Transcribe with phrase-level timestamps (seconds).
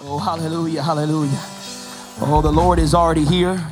[0.00, 1.40] Oh, hallelujah, hallelujah.
[2.20, 3.64] Oh, the Lord is already here.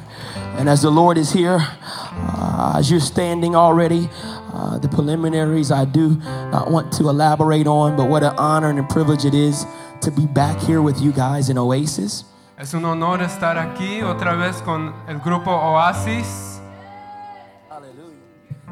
[0.57, 4.09] And as the Lord is here, uh, as you're standing already,
[4.53, 6.17] uh, the preliminaries I do
[6.51, 9.67] not want to elaborate on, but what an honor and a privilege it is
[10.03, 12.25] to be back here with you guys in Oasis.
[12.59, 16.61] Es un honor estar aquí otra vez con el grupo Oasis.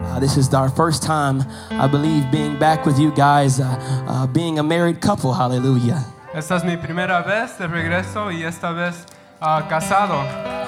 [0.01, 3.65] Uh, this is our first time, I believe, being back with you guys, uh,
[4.09, 5.35] uh, being a married couple.
[5.35, 6.05] Hallelujah.
[6.33, 9.05] Esta es mi primera vez de regreso y esta vez
[9.41, 10.23] ah, casado.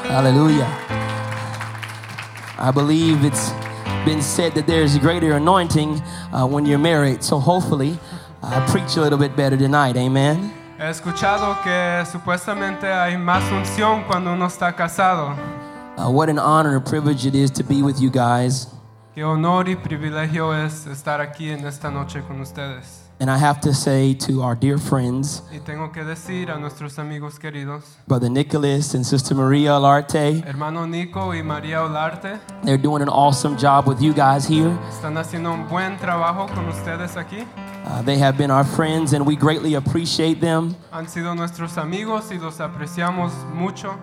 [0.09, 0.67] Hallelujah.
[2.59, 3.53] I believe it's
[4.05, 6.03] been said that there's a greater anointing
[6.33, 7.23] uh, when you're married.
[7.23, 7.97] So hopefully,
[8.43, 9.97] I preach a little bit better tonight.
[9.97, 10.53] Amen.
[10.79, 15.37] He escuchado que supuestamente hay más unción cuando uno está casado.
[15.97, 18.67] Uh, what an honor and privilege it is to be with you guys.
[19.15, 23.02] Qué honor y privilegio es estar aquí en esta noche con ustedes.
[23.23, 26.99] And I have to say to our dear friends, Y tengo que decir a nuestros
[26.99, 33.01] amigos queridos, Brother Nicholas and Sister Maria Olarte, hermano Nico y María Olarte, they're doing
[33.01, 34.77] an awesome job with you guys here.
[34.91, 37.47] están haciendo un buen trabajo con ustedes aquí.
[37.87, 40.75] Uh, they have been our friends, and we greatly appreciate them.
[40.91, 43.97] Han sido nuestros amigos y los apreciamos mucho.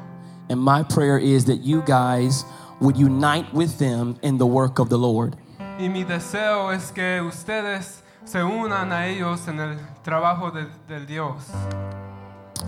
[0.47, 2.45] And my prayer is that you guys
[2.79, 5.35] would unite with them in the work of the Lord.
[5.77, 11.07] Y mi deseo es que ustedes se unan a ellos en el trabajo de- del
[11.07, 11.49] Dios.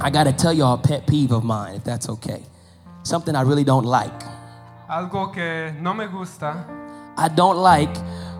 [0.03, 2.41] I got to tell y'all a pet peeve of mine, if that's okay.
[3.03, 4.25] Something I really don't like.
[4.89, 6.65] Algo que no me gusta
[7.17, 7.95] I don't like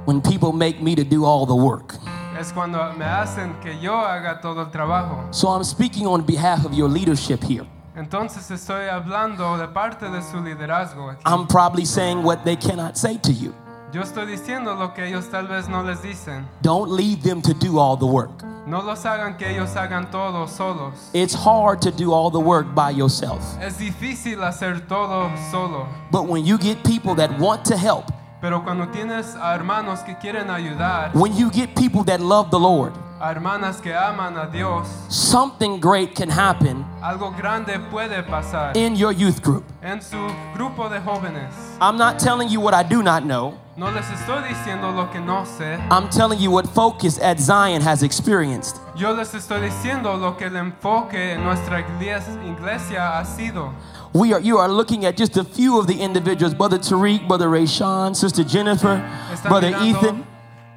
[0.06, 1.96] when people make me to do all the work.
[2.40, 5.28] es cuando me hacen que yo haga todo el trabajo.
[5.32, 7.66] So I'm speaking on behalf of your leadership here.
[7.96, 11.22] Entonces estoy hablando de parte de su liderazgo aquí.
[11.26, 13.54] I'm probably saying what they cannot say to you.
[13.94, 16.48] Yo estoy diciendo lo que ellos tal vez no les dicen.
[16.62, 18.42] Don't leave them to do all the work.
[18.66, 20.94] No los hagan que ellos hagan todo solos.
[21.14, 23.42] It's hard to do all the work by yourself.
[23.60, 25.88] Es difícil hacer todo solo.
[26.10, 28.06] But when you get people that want to help,
[28.40, 32.60] Pero cuando tienes a hermanos que quieren ayudar, when you get people that love the
[32.60, 38.76] Lord, a hermanas que aman a Dios, something great can happen algo grande puede pasar
[38.76, 39.66] in your youth group.
[39.84, 40.18] en su
[40.56, 41.52] grupo de jóvenes.
[41.82, 43.58] I'm not telling you what I do not know.
[43.78, 45.80] No les estoy diciendo lo que no sé.
[45.90, 48.78] I'm telling you what Focus at Zion has experienced.
[48.98, 53.74] Yo les estoy diciendo lo que el enfoque en nuestra iglesia, ha sido.
[54.14, 57.48] We are you are looking at just a few of the individuals, Brother Tariq, Brother
[57.48, 59.02] Rayshawn, Sister Jennifer,
[59.32, 60.26] Están Brother Ethan,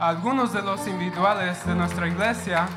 [0.00, 2.68] algunos de los individuales de nuestra iglesia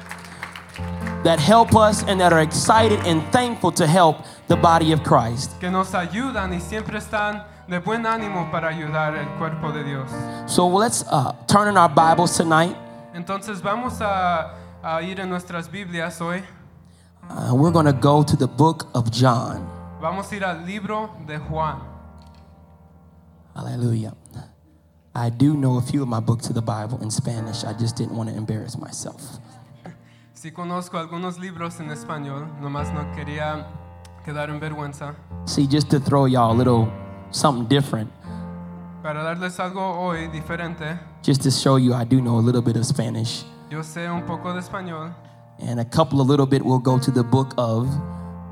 [1.24, 5.52] that help us and that are excited and thankful to help the body of Christ.
[5.60, 10.10] que nos ayudan y siempre están de buen ánimo para ayudar el cuerpo de Dios.
[10.46, 12.76] So let's uh, turn in our Bibles tonight.
[13.14, 16.44] Entonces vamos a, a ir en nuestras Biblias hoy.
[17.30, 19.68] Uh, we're going to go to the book of John.
[20.00, 21.82] Vamos a ir al libro de Juan.
[23.54, 24.14] Hallelujah.
[25.14, 27.64] I do know a few of my books of the Bible in Spanish.
[27.64, 29.40] I just didn't want to embarrass myself.
[30.36, 33.66] Sí conozco algunos libros en español, nomás no quería
[34.24, 35.16] quedar en vergüenza.
[35.46, 36.88] See, just to throw y'all a little
[37.32, 38.10] something different,
[39.04, 42.76] Para darles algo hoy diferente, just to show you I do know a little bit
[42.78, 43.46] of Spanish.
[43.70, 45.14] yo sé un poco de español
[45.60, 47.88] And a couple of little bit will go to the book of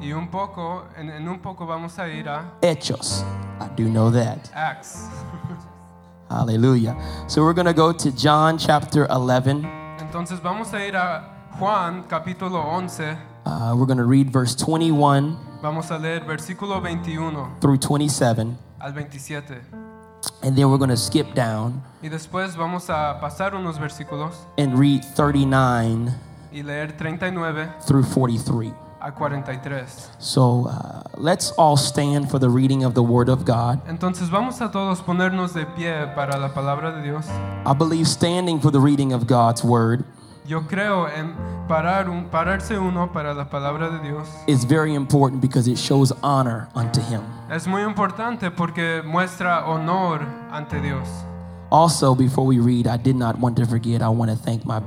[0.01, 3.23] y un poco, en, en un poco vamos a ir a Hechos.
[3.61, 4.51] I do know that.
[4.53, 5.07] Acts.
[6.29, 6.95] Hallelujah.
[7.27, 9.63] So we're going to go to John chapter 11.
[9.99, 11.23] Entonces vamos a ir a
[11.59, 13.17] Juan capítulo 11.
[13.45, 18.57] Uh, we're going to read verse 21 Vamos a leer versículo 21 through 27.
[18.81, 19.61] al 27.
[20.41, 24.77] And then we're going to skip down Y después vamos a pasar unos versículos and
[24.77, 26.11] read 39
[26.51, 28.73] y leer 39 through 43.
[29.01, 30.09] a 43.
[30.17, 33.79] So uh, let's all stand for the reading of the Word of God.
[33.87, 37.27] Entonces vamos a todos ponernos de pie para la palabra de Dios.
[37.65, 40.03] I believe standing for the reading of God's Word
[40.47, 41.33] Yo creo en
[41.67, 44.27] parar un, pararse uno para la palabra de Dios.
[44.47, 47.21] is very important because it shows honor unto Him.
[47.49, 50.21] Es muy importante porque muestra honor
[50.51, 51.07] ante Dios.
[51.71, 54.81] Also, before we read, I did not want to forget, I want to thank my,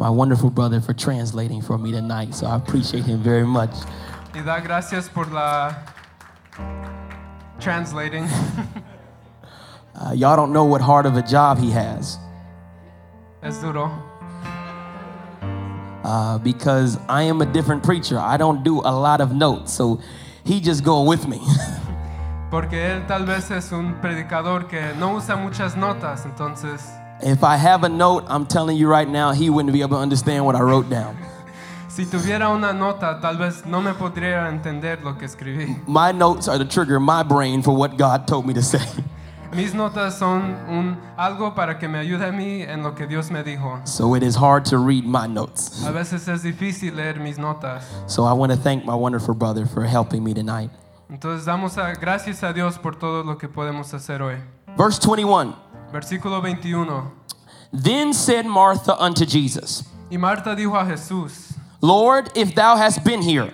[0.00, 2.34] my wonderful brother for translating for me tonight.
[2.34, 3.70] So I appreciate him very much.
[4.34, 5.74] Y da gracias por la
[7.60, 8.26] translating.
[9.96, 12.18] Uh, y'all don't know what hard of a job he has
[13.44, 13.92] es duro.
[16.04, 18.18] Uh, because I am a different preacher.
[18.18, 19.72] I don't do a lot of notes.
[19.72, 20.00] So
[20.44, 21.40] he just going with me.
[22.50, 26.80] Porque él tal vez es un predicador que no usa muchas notas, entonces
[27.20, 30.02] if I have a note, I'm telling you right now, he wouldn't be able to
[30.02, 31.16] understand what I wrote down.
[31.88, 35.86] Si tuviera una nota, tal vez no me podría entender lo que escribí.
[35.86, 38.84] My notes are the trigger in my brain for what God told me to say.
[39.52, 43.30] Mis notas son un, algo para que me ayude a mí en lo que Dios
[43.30, 43.80] me dijo.
[43.86, 45.84] So it is hard to read my notes.
[45.84, 47.84] A veces es difícil leer mis notas.
[48.06, 50.70] So I want to thank my wonderful brother for helping me tonight.
[51.08, 54.36] Entonces damos a- gracias a Dios por todo lo que podemos hacer hoy.
[54.76, 55.54] Verse 21
[55.92, 57.12] Versículo 21.
[57.72, 63.22] Then said Martha unto Jesus, Y Marta dijo a Jesús, Lord, if thou hast been
[63.22, 63.52] here,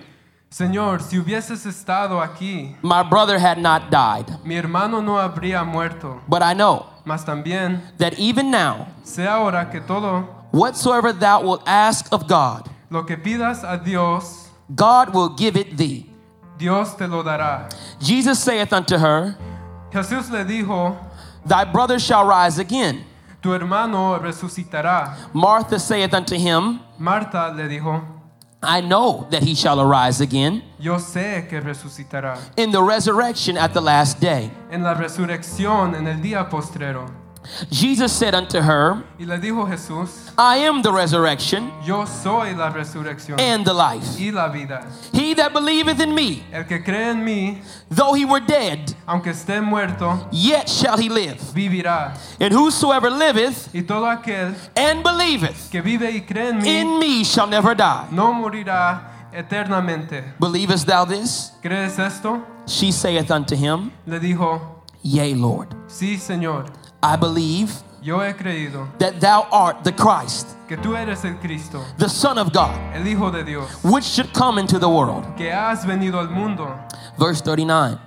[0.53, 4.25] Señor, si hubieses estado aquí, my brother had not died.
[4.43, 6.19] mi hermano no habría muerto.
[6.27, 11.63] But I know Mas también, that even now, sé ahora que todo whatsoever thou wilt
[11.65, 16.09] ask of God, lo que pidas a Dios, God will give it thee.
[16.57, 17.69] Dios te lo dará.
[18.01, 19.37] Jesus saith unto her,
[19.93, 20.97] Jesús le dijo,
[21.45, 23.05] Thy brother shall rise again.
[23.41, 25.15] tu hermano resucitará.
[25.33, 28.03] Martha saith unto him, Marta le dijo,
[28.63, 32.37] I know that he shall arise again yo sé que resucitará.
[32.57, 34.51] in the resurrection at the last day.
[34.71, 37.05] En la resurrección, en el día postrero.
[37.69, 42.71] Jesus said unto her, Y le dijo Jesús, I am the resurrection yo soy la
[42.71, 44.17] resurrección and the life.
[44.19, 44.85] y la vida.
[45.13, 49.31] He that believeth in me, El que cree en mí, though he were dead, aunque
[49.31, 51.37] esté muerto, yet shall he live.
[51.53, 52.17] vivirá.
[52.39, 56.99] And whosoever liveth Y todo aquel and believeth que vive y cree en mí, in
[56.99, 58.07] me shall never die.
[58.11, 60.23] no morirá eternamente.
[60.39, 61.51] Believest thou this?
[61.61, 62.41] ¿Crees esto?
[62.67, 64.59] She saith unto him, Le dijo,
[65.03, 65.75] Yea, Lord.
[65.87, 66.65] sí, Señor,
[67.03, 67.71] I believe
[68.01, 72.37] yo he creído that thou art the Christ, que tú eres el Cristo, the Son
[72.37, 75.25] of God, el Hijo de Dios, which should come into the world.
[75.35, 76.67] que has venido al mundo.
[77.17, 77.97] Verse 39.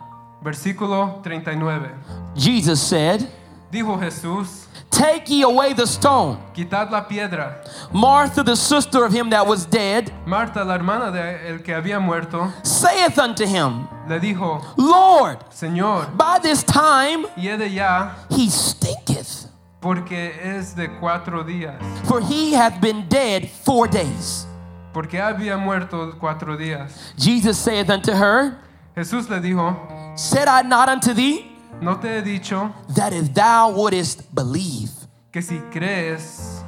[0.43, 1.91] Versículo 39.
[2.37, 3.29] Jesus said,
[3.71, 4.64] Dijo Jesús,
[4.95, 6.39] Take ye away the stone.
[6.55, 7.65] quitad la piedra.
[7.93, 12.01] Martha, the sister of him that was dead, Marta, la hermana de el que había
[12.01, 19.49] muerto, saith unto him, le dijo, Lord, Señor, by this time ya, he stinketh,
[19.81, 21.75] porque es de cuatro días.
[22.07, 24.47] for he hath been dead four days.
[24.93, 26.93] Porque había muerto cuatro días.
[27.19, 28.59] Jesus saith unto her,
[28.97, 29.77] Jesús le dijo,
[30.17, 31.51] Said I not unto thee
[31.81, 34.91] no te he dicho that if thou wouldest believe,
[35.33, 36.63] que si crees,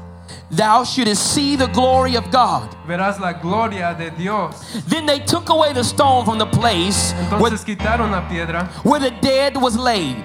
[0.50, 2.68] thou shouldest see the glory of God?
[2.86, 4.54] verás la gloria de Dios.
[4.88, 9.00] Then they took away the stone from the place where, Entonces quitaron la piedra where
[9.00, 10.16] the dead was laid.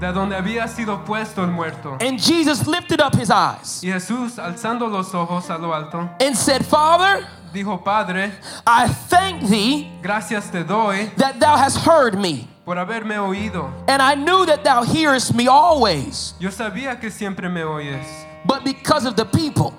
[0.00, 1.98] de donde había sido puesto el muerto.
[2.00, 6.34] And Jesus lifted up his eyes Y Jesús, alzando los ojos a lo alto, and
[6.34, 8.32] said, Father, dijo, Padre,
[8.66, 12.48] I thank thee gracias te doy that thou hast heard me.
[12.70, 13.68] Por haberme oído.
[13.88, 18.06] And I knew that thou hearest me always, Yo sabía que siempre me oyes,
[18.46, 19.74] but because of the people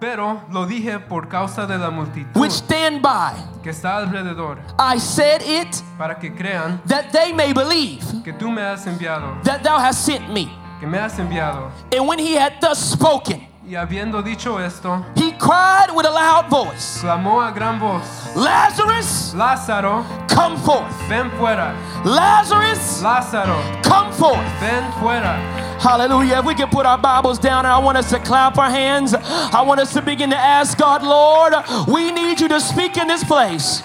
[0.00, 3.32] pero lo dije por causa de la multitud which stand by,
[3.62, 8.52] que está alrededor, I said it para que crean that they may believe que tú
[8.52, 10.50] me has enviado, that thou hast sent me.
[10.80, 11.70] que me has enviado.
[11.92, 16.48] And when he had thus spoken, Y habiendo dicho esto, he cried with a loud
[16.48, 18.04] voice, clamó a gran voz,
[18.36, 20.94] Lazarus, Lázaro, come forth.
[21.08, 21.74] ven fuera,
[22.04, 24.38] Lazarus, Lázaro, come forth.
[24.60, 25.36] ven fuera.
[25.80, 26.38] Hallelujah.
[26.38, 29.14] If we can put our Bibles down and I want us to clap our hands,
[29.14, 31.52] I want us to begin to ask God, Lord,
[31.88, 33.82] we need you to speak in this place.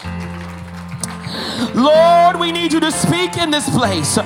[1.73, 4.17] Lord, we need you to speak in this place.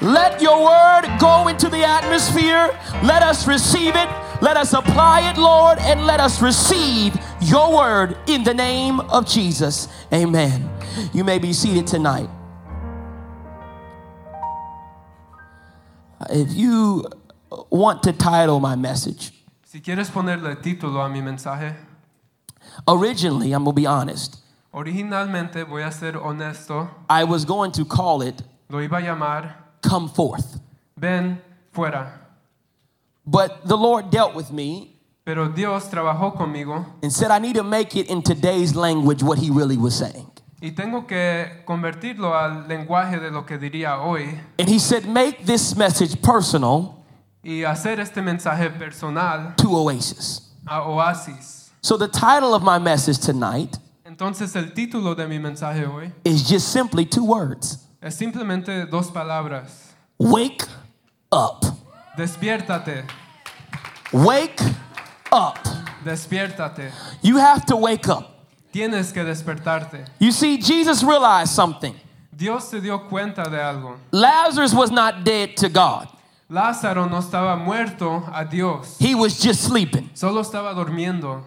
[0.00, 2.70] Let your word go into the atmosphere.
[3.02, 4.08] Let us receive it.
[4.40, 9.26] Let us apply it, Lord, and let us receive your word in the name of
[9.26, 9.86] Jesus.
[10.12, 10.68] Amen.
[11.12, 12.28] You may be seated tonight.
[16.30, 17.04] If you
[17.70, 19.32] want to title my message,
[19.64, 21.76] Si quieres ponerle título a mi mensaje,
[22.88, 24.38] originally, I'm going to be honest,
[24.72, 29.54] originalmente voy a ser honesto, I was going to call it lo iba a llamar
[29.82, 30.60] Come Forth.
[30.96, 31.40] Ven
[31.74, 32.19] fuera.
[33.26, 37.62] But the Lord dealt with me Pero Dios trabajó conmigo and said, I need to
[37.62, 40.26] make it in today's language what He really was saying.
[40.62, 45.44] y tengo que convertirlo al lenguaje de lo que diría hoy And He said, Make
[45.46, 46.96] this message personal
[47.42, 50.42] y hacer este mensaje personal to Oasis.
[50.66, 51.70] a Oasis.
[51.82, 56.42] So the title of my message tonight Entonces el título de mi mensaje hoy is
[56.48, 59.92] just simply two words es simplemente dos palabras.
[60.18, 60.64] Wake
[61.30, 61.64] up.
[62.16, 63.04] Despiértate,
[64.12, 64.60] Wake
[65.32, 65.58] up.
[66.04, 66.90] despiértate.
[67.22, 68.26] You have to wake up.
[68.72, 70.06] Tienes que despertarte.
[70.18, 71.94] You see, Jesus realized something.
[72.36, 73.96] Dios se dio cuenta de algo.
[74.12, 76.08] Lazarus was not dead to God,
[76.50, 80.10] Lázaro no estaba muerto a Dios, he was just sleeping.
[80.14, 81.42] solo estaba durmiendo.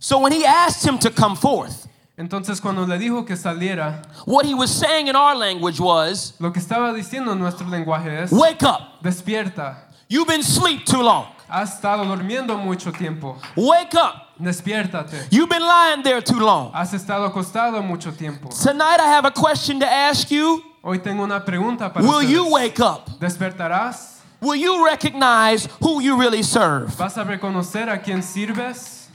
[0.00, 1.86] So when he asked him to come forth,
[2.18, 6.50] Entonces cuando le dijo que saliera, what he was saying in our language was, lo
[6.50, 9.00] que estaba diciendo en nuestro lenguaje es, Wake up.
[9.02, 9.76] despierta.
[10.12, 11.28] You've been asleep too long.
[11.48, 13.38] Has estado durmiendo mucho tiempo.
[13.56, 14.38] Wake up.
[14.38, 15.28] Despiértate.
[15.30, 16.70] You've been lying there too long.
[16.74, 18.50] Has estado acostado mucho tiempo.
[18.50, 20.62] Tonight I have a question to ask you.
[20.84, 22.30] Hoy tengo una pregunta para Will ustedes.
[22.30, 23.08] you wake up?
[23.18, 24.18] ¿Despertarás?
[24.42, 26.94] Will you recognize who you really serve?
[26.98, 29.06] ¿Vas a reconocer a quién sirves?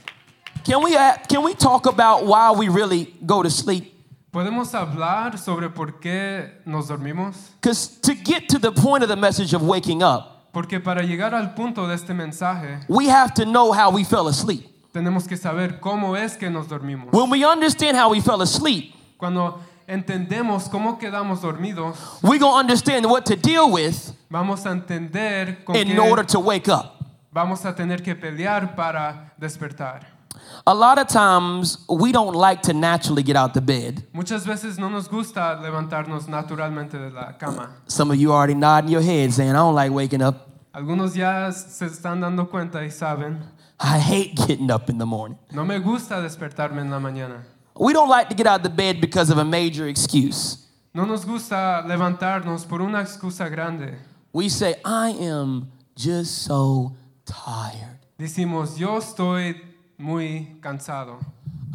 [0.64, 3.94] Can we, uh, can we talk about why we really go to sleep?
[4.32, 7.36] ¿Podemos hablar sobre por qué nos dormimos?
[7.60, 11.36] Because to get to the point of the message of waking up, Porque para llegar
[11.36, 14.68] al punto de este mensaje, we have to know how we fell asleep.
[14.92, 17.12] tenemos que saber cómo es que nos dormimos.
[17.12, 22.58] When we understand how we fell asleep, Cuando entendemos cómo quedamos dormidos, we're going to
[22.58, 27.04] understand what to deal with vamos a entender con in qué order to wake up.
[27.32, 30.18] vamos a tener que pelear para despertar.
[30.66, 34.04] A lot of times, we don't like to naturally get out the bed.
[34.12, 37.70] Muchas veces no nos gusta levantarnos naturalmente de la cama.
[37.86, 40.47] Some of you already nodding your head saying, I don't like waking up.
[40.78, 43.40] Algunos ya se están dando cuenta y saben,
[43.80, 45.36] I hate getting up in the morning.
[45.50, 47.42] no me gusta despertarme en la mañana.
[47.74, 50.68] We don't like to get out of the bed because of a major excuse.
[50.94, 53.96] No nos gusta levantarnos por una excusa grande.
[54.32, 56.94] We say, I am just so
[57.26, 57.98] tired.
[58.16, 59.56] Decimos, yo estoy
[59.98, 61.18] muy cansado.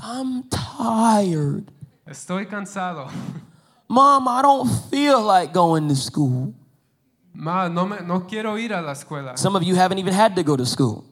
[0.01, 1.73] I'm tired.
[2.07, 3.11] Estoy cansado.
[3.89, 6.53] Mom, I don't feel like going to school.
[7.33, 9.37] Ma, no, me, no quiero ir a la escuela.
[9.37, 11.03] Some of you haven't even had to go to school.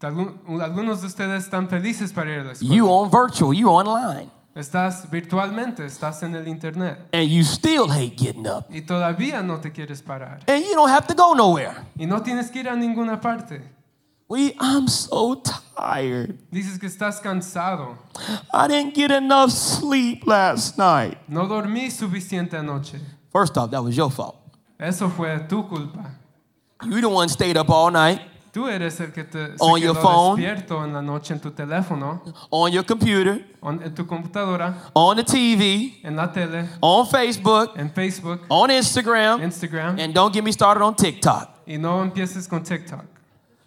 [0.00, 2.74] Algun- Algunos de ustedes están felices para ir a la escuela.
[2.74, 6.98] You on virtual, you online, Estás virtualmente, estás en el internet.
[7.12, 8.66] and you still hate getting up.
[8.70, 10.40] Y todavía no te quieres parar.
[10.48, 11.74] And you don't have to go nowhere.
[11.98, 13.60] Y no tienes que ir a ninguna parte.
[14.28, 15.36] We, I'm so
[15.76, 16.38] tired.
[16.52, 17.96] Dices que estás cansado.
[18.52, 21.18] I didn't get enough sleep last night.
[21.28, 23.00] No dormí suficiente anoche.
[23.32, 24.36] First off, that was your fault.
[24.78, 26.10] Eso fue tu culpa.
[26.84, 28.20] You the one stayed up all night
[28.52, 30.36] Tú eres el que te On your phone.
[30.40, 35.16] despierto en la noche en tu teléfono, on your computer, on- en tu computadora, on
[35.16, 39.98] the TV, en la tele, on Facebook, en Facebook, on Instagram, Instagram.
[40.00, 41.50] and don't get me started on TikTok.
[41.66, 43.04] Y no empieces con TikTok.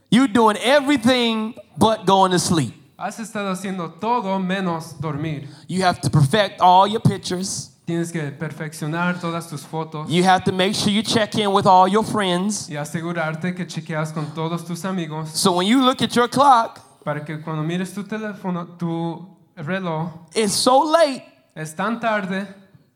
[0.10, 2.74] You're doing everything but going to sleep.
[2.98, 5.48] Has estado haciendo todo menos dormir.
[5.68, 7.70] You have to perfect all your pictures.
[7.92, 11.66] Tienes que perfeccionar todas tus fotos You have to make sure you check in with
[11.66, 12.70] all your friends.
[12.70, 16.80] y asegurarte que chequeas con todos tus amigos So when you look at your clock,
[17.04, 22.48] para que cuando mires tu teléfono, tu reloj, it's so late es tan tarde,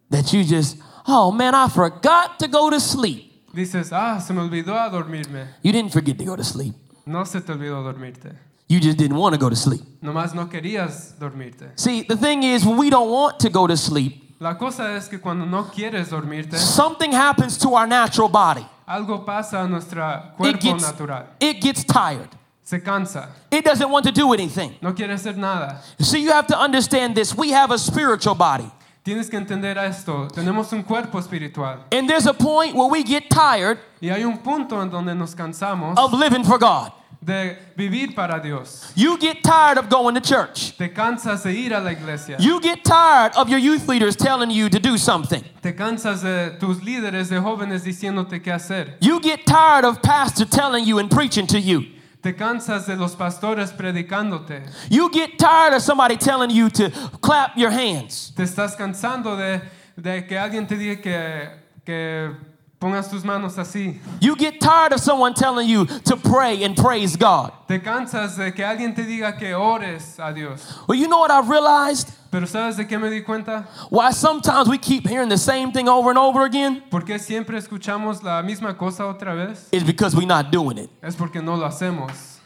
[0.10, 3.34] that you just, oh man, I forgot to go to sleep.
[3.54, 5.46] dices, ah, se me olvidó a dormirme.
[5.62, 6.74] You didn't forget to go to sleep.
[7.06, 8.34] No se te olvidó dormirte.
[8.70, 9.82] You just didn't want to go to sleep.
[10.02, 11.72] Nomás no querías dormirte.
[11.76, 15.08] See, the thing is, when we don't want to go to sleep, La cosa es
[15.08, 18.66] que cuando no quieres dormirte, something happens to our natural body.
[18.86, 21.26] algo pasa a nuestro It cuerpo gets, natural.
[21.40, 22.30] it gets tired.
[22.64, 23.30] Se cansa.
[23.52, 24.76] It doesn't want to do anything.
[24.82, 25.82] No quiere hacer nada.
[26.00, 27.34] So you have to understand this.
[27.36, 28.70] We have a spiritual body.
[29.06, 30.28] Tienes que entender esto.
[30.34, 31.86] Tenemos un cuerpo espiritual.
[31.92, 35.36] And there's a point where we get tired Y hay un punto en donde nos
[35.36, 36.92] cansamos of living for God.
[37.26, 38.92] De vivir para Dios.
[38.96, 40.78] You get tired of going to church.
[40.78, 42.38] Te cansas de ir a la iglesia.
[42.40, 45.44] You get tired of your youth leaders telling you to do something.
[45.62, 48.94] Te cansas de tus líderes de jóvenes diciéndote qué hacer.
[49.00, 51.86] You get tired of pastor telling you and preaching to you.
[52.22, 54.62] Te cansas de los pastores predicándote.
[54.90, 56.92] You get tired of somebody telling you to
[57.22, 58.34] clap your hands.
[58.36, 59.62] Te estás cansando de,
[59.96, 61.50] de que alguien te diga que,
[61.84, 64.00] que pongas tus manos así.
[64.20, 67.52] You get tired of someone telling you to pray and praise God.
[67.68, 70.62] Te cansas de que alguien te diga que ores a Dios.
[70.88, 72.12] Well, you know what I've realized?
[72.32, 73.66] Pero ¿sabes de qué me di cuenta?
[73.90, 77.58] Why sometimes we keep hearing the same thing over and over again ¿Por qué siempre
[77.58, 79.70] escuchamos la misma cosa otra vez?
[79.72, 80.90] is because we're not doing it.
[81.02, 82.40] Es porque no lo hacemos.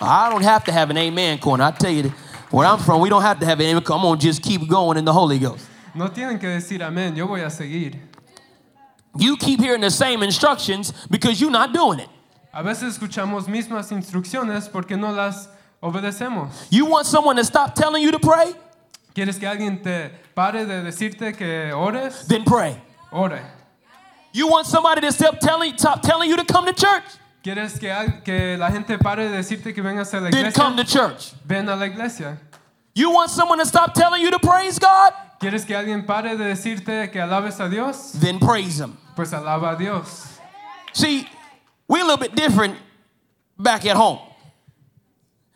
[0.00, 1.64] I don't have to have an amen corner.
[1.64, 2.12] I tell you,
[2.50, 3.82] where I'm from, we don't have to have an amen.
[3.82, 5.66] Come on, just keep going in the Holy Ghost.
[5.94, 7.96] No tienen que decir amén, yo voy a seguir.
[9.18, 12.08] You keep hearing the same instructions because you're not doing it.
[12.52, 15.48] A veces escuchamos mismas instrucciones porque no las
[15.82, 16.50] obedecemos.
[16.70, 18.54] You want someone to stop telling you to pray?
[19.14, 22.26] ¿Quieres que alguien te pare de decirte que ores?
[22.26, 22.80] Then pray.
[23.12, 23.40] Ore.
[24.32, 27.04] You want somebody to stop telling, stop telling you to come to church?
[27.42, 27.88] ¿Quieres que,
[28.24, 31.32] que la gente pare de decirte que vengas a la Then come to church.
[31.44, 32.38] Ven a la iglesia.
[32.94, 35.12] You want someone to stop telling you to praise God?
[35.38, 38.12] ¿Quieres que alguien pare de decirte que alabes a Dios?
[38.20, 38.96] Then praise Him.
[39.14, 40.38] Pues alaba a Dios.
[40.92, 41.28] See,
[41.88, 42.76] we're a little bit different
[43.58, 44.18] back at home.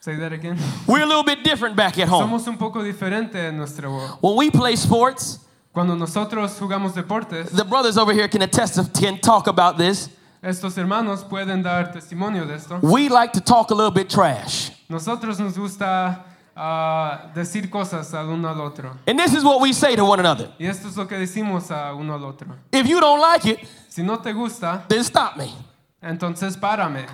[0.01, 0.59] Say that again.
[0.87, 2.25] We're a little bit different back at home.
[2.25, 5.41] Somos un poco diferente en nuestro When we play sports,
[5.73, 7.51] cuando nosotros jugamos deportes.
[7.51, 10.09] the brothers over here can attest, can talk about this.
[10.43, 12.79] Estos hermanos pueden dar testimonio de esto.
[12.83, 14.71] We like to talk a little bit trash.
[14.89, 16.25] Nosotros nos gusta
[16.63, 18.91] ah, decir cosas al uno al otro.
[19.07, 20.51] And this is what we say to one another.
[20.59, 22.49] Y esto es lo que decimos a uno al otro.
[22.73, 25.55] If you don't like it, Si no te gusta, then stop me.
[26.03, 27.07] entonces párame.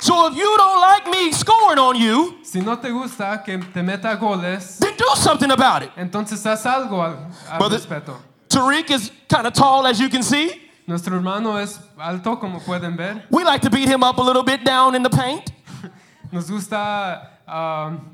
[0.00, 3.82] So if you don't like me scoring on you, Si no te gusta que te
[3.82, 5.90] meta goles, then do something about it.
[5.96, 7.16] entonces haz algo al,
[7.50, 8.16] al Brother- respeto.
[8.48, 10.62] Tariq is kind of tall, as you can see.
[10.86, 13.24] Nuestro hermano es alto, como pueden ver.
[13.30, 15.50] We like to beat him up a little bit down in the paint.
[16.32, 17.28] Nos gusta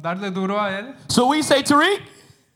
[0.00, 0.94] darle duro a él.
[1.08, 2.00] So we say, Tariq,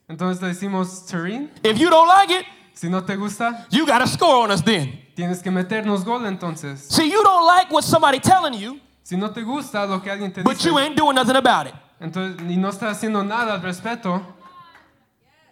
[0.09, 3.99] Entonces le decimos, Turin, if you don't like it, si no te gusta, you got
[3.99, 4.99] to score on us then.
[5.15, 6.89] tienes que meternos gol entonces.
[6.91, 10.33] See, you don't like what somebody telling you, Si no te gusta lo que alguien
[10.33, 11.75] te but dice, you ain't doing nothing about it.
[12.01, 14.23] entonces ni no está haciendo nada al respeto.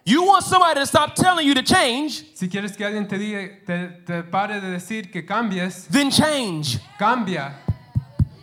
[0.05, 3.49] You want somebody to stop telling you to change, Si quieres que alguien te diga,
[3.65, 6.79] te, te pare de decir que cambies, then change.
[6.97, 7.55] cambia.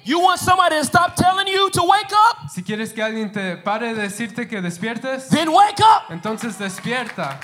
[0.05, 3.57] You want somebody to stop telling you to wake up, Si quieres que alguien te
[3.57, 6.11] pare de decirte que despiertes, then wake up.
[6.11, 7.39] entonces despierta.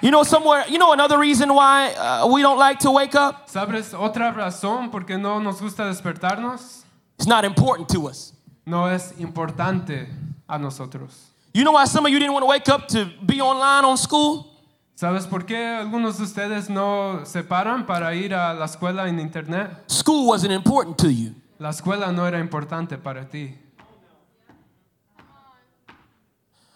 [0.00, 3.48] You know somewhere, you know another reason why uh, we don't like to wake up?
[3.48, 6.82] ¿Sabes otra razón por qué no nos gusta despertarnos?
[7.18, 8.32] It's not important to us.
[8.64, 10.06] No es importante
[10.48, 11.30] a nosotros.
[11.52, 13.96] You know why some of you didn't want to wake up to be online on
[13.96, 14.47] school?
[14.98, 19.20] ¿Sabes por qué algunos de ustedes no se paran para ir a la escuela en
[19.20, 19.70] internet?
[19.86, 21.36] School wasn't important to you.
[21.60, 23.56] La escuela no era importante para ti.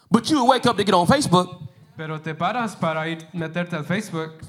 [0.09, 1.67] But you would wake up to get on Facebook.
[1.97, 4.41] Pero te paras para ir meterte al Facebook.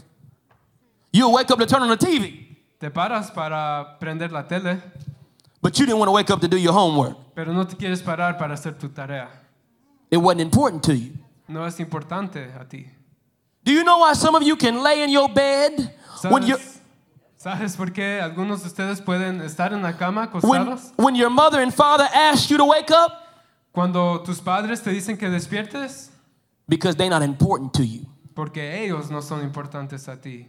[1.12, 2.56] You would wake up to turn on the TV.
[2.78, 4.80] Te paras para prender la tele.
[5.60, 7.16] But you didn't want to wake up to do your homework.
[7.34, 9.28] Pero no te quieres parar para hacer tu tarea.
[10.12, 11.18] It wasn't important to you.
[11.48, 12.86] No es importante a ti.
[13.64, 15.72] Do you know why some of you can lay in your bed
[16.30, 16.80] when you ¿Sabes,
[17.38, 20.92] ¿Sabes por qué algunos de ustedes pueden estar en la cama when, acostados?
[20.96, 23.12] when your mother and father ask you to wake up?
[23.72, 26.10] Cuando tus padres te dicen que despiertes,
[26.68, 28.06] Because they're not important to you.
[28.34, 30.48] porque ellos no son importantes a ti.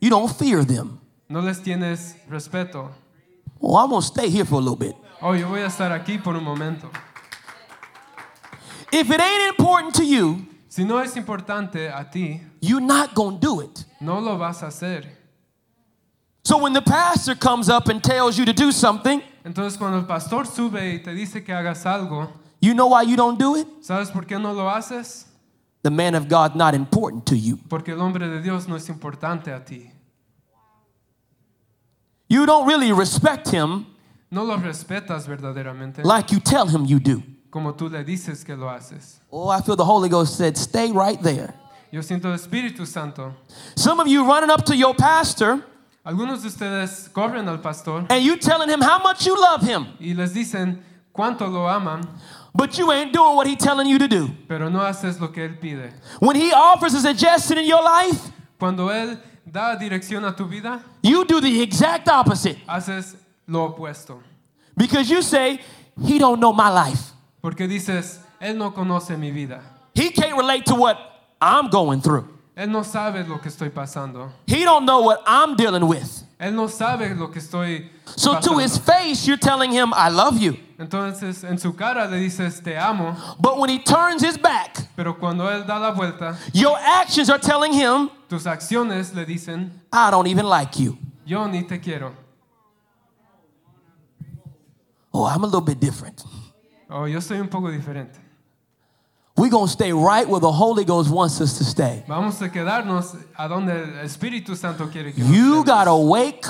[0.00, 1.00] You don't fear them.
[1.28, 2.90] No les tienes respeto.
[3.60, 4.94] Oh, I'm gonna stay here for a little bit.
[5.20, 6.90] Oh, yo voy a estar aquí por un momento.
[8.92, 13.36] If it ain't important to you, Si no es importante a ti, you're not gonna
[13.38, 13.84] do it.
[14.00, 15.04] no lo vas a hacer.
[16.44, 20.06] So when the pastor comes up and tells you to do something, Entonces cuando el
[20.06, 22.26] pastor sube y te dice que hagas algo,
[22.62, 23.66] you know why you don't do it?
[23.82, 25.26] ¿sabes por qué no lo haces?
[25.82, 27.58] The man of God not important to you.
[27.68, 29.90] Porque el hombre de Dios no es importante a ti.
[32.30, 33.84] You don't really respect him
[34.30, 37.22] No lo respetas verdaderamente like you tell him you do.
[37.52, 39.20] Como tú le dices que lo haces.
[39.30, 41.54] Oh, I feel the Holy Ghost said, stay right there.
[41.92, 43.34] Yo siento el Espíritu Santo.
[43.76, 45.62] Some of you running up to your pastor
[46.04, 49.86] Algunos de ustedes corren al pastor and you telling him how much you love him,
[50.00, 50.78] y les dicen
[51.14, 52.02] cuánto lo aman,
[52.54, 54.28] but you ain't doing what he telling you to do.
[54.48, 55.92] pero no haces lo que él pide.
[56.18, 60.82] When he offers a suggestion in your life, Cuando él da dirección a tu vida,
[61.02, 63.14] you do the exact opposite haces
[63.46, 64.18] lo opuesto.
[64.76, 65.60] because you say,
[66.04, 67.11] he don't know my life.
[67.42, 69.60] Porque dices, él no conoce mi vida.
[69.94, 70.96] He can't relate to what
[71.40, 72.28] I'm going through.
[72.54, 74.30] Él no sabe lo que estoy pasando.
[74.46, 76.22] He don't know what I'm dealing with.
[76.38, 80.38] Él no sabe lo que estoy So to his face, you're telling him, I love
[80.38, 80.56] you.
[80.78, 85.14] Entonces en su cara le dices, te amo, But when he turns his back, pero
[85.14, 90.10] cuando él da la vuelta, your actions are telling him, tus acciones le dicen, I
[90.10, 90.98] don't even like you.
[91.24, 92.14] yo ni te quiero.
[95.14, 96.22] Oh, I'm a little bit different.
[96.92, 98.18] Oh, yo soy un poco diferente.
[99.36, 102.04] We're going to stay right where the Holy Ghost wants us to stay.
[102.06, 106.46] Vamos a quedarnos a donde el Espíritu Santo quiere que You got to wake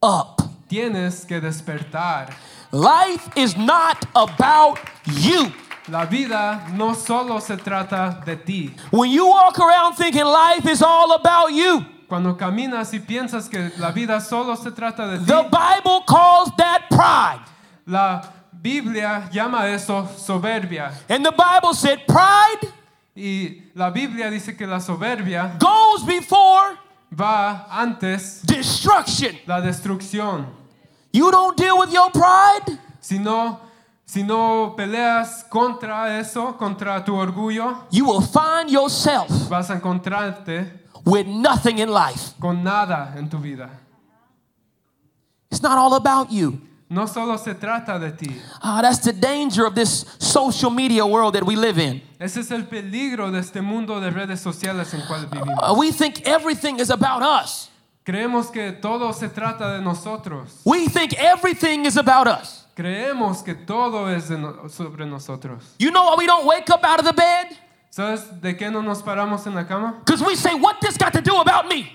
[0.00, 0.40] up.
[0.68, 2.32] Tienes que despertar.
[2.70, 5.52] Life is not about you.
[5.88, 8.72] La vida no solo se trata de ti.
[8.92, 13.72] When you walk around thinking life is all about you, Cuando caminas y piensas que
[13.78, 17.40] la vida solo se trata de ti, the Bible calls that pride.
[17.86, 18.22] la
[18.62, 20.92] Biblia llama eso soberbia.
[21.08, 22.72] And the Bible said pride
[23.14, 26.78] Y la Biblia dice que la soberbia goes before
[27.12, 29.36] va antes destruction.
[29.46, 30.46] la destrucción.
[31.12, 33.58] You don't deal with your pride, Si no,
[34.06, 40.70] si no peleas contra eso, contra tu orgullo, you will find yourself vas a encontrarte
[41.04, 42.32] with nothing in life.
[42.40, 43.68] con nada en tu vida.
[45.50, 46.60] It's not all about you.
[46.92, 48.36] No solo se trata de ti.
[48.62, 52.02] Ah, that's the danger of this social media world that we live in.
[52.20, 55.56] Ese es el peligro de este mundo de redes sociales en cual vivimos.
[55.58, 57.70] Uh, we think everything is about us.
[58.04, 60.60] Creemos que todo se trata de nosotros.
[60.66, 62.66] We think everything is about us.
[62.76, 65.62] Creemos que todo es no- sobre nosotros.
[65.78, 67.56] You know why we don't wake up out of the bed?
[67.90, 69.94] ¿Sabes de qué no nos paramos en la cama?
[70.04, 71.90] Because we say, what this got to do about me?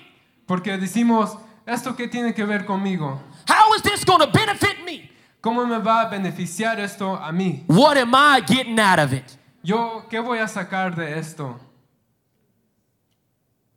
[0.48, 3.20] Porque decimos, ¿esto qué tiene que ver conmigo?
[3.48, 5.10] How is this going to benefit me?
[5.42, 7.64] ¿Cómo me va a beneficiar esto a mí?
[7.68, 9.38] What am I getting out of it?
[9.64, 11.56] Yo, ¿qué voy a sacar de esto?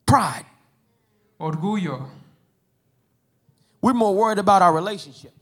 [0.07, 0.47] Pride.
[1.39, 2.09] Orgullo.
[3.81, 5.35] We're more worried about our relationships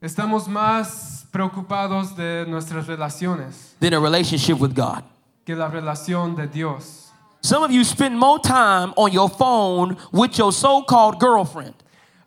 [0.00, 5.02] Estamos más preocupados de nuestras relaciones than a relationship with God.
[5.44, 7.10] que la relación de Dios.
[7.40, 11.74] Some of you spend more time on your phone with your so called girlfriend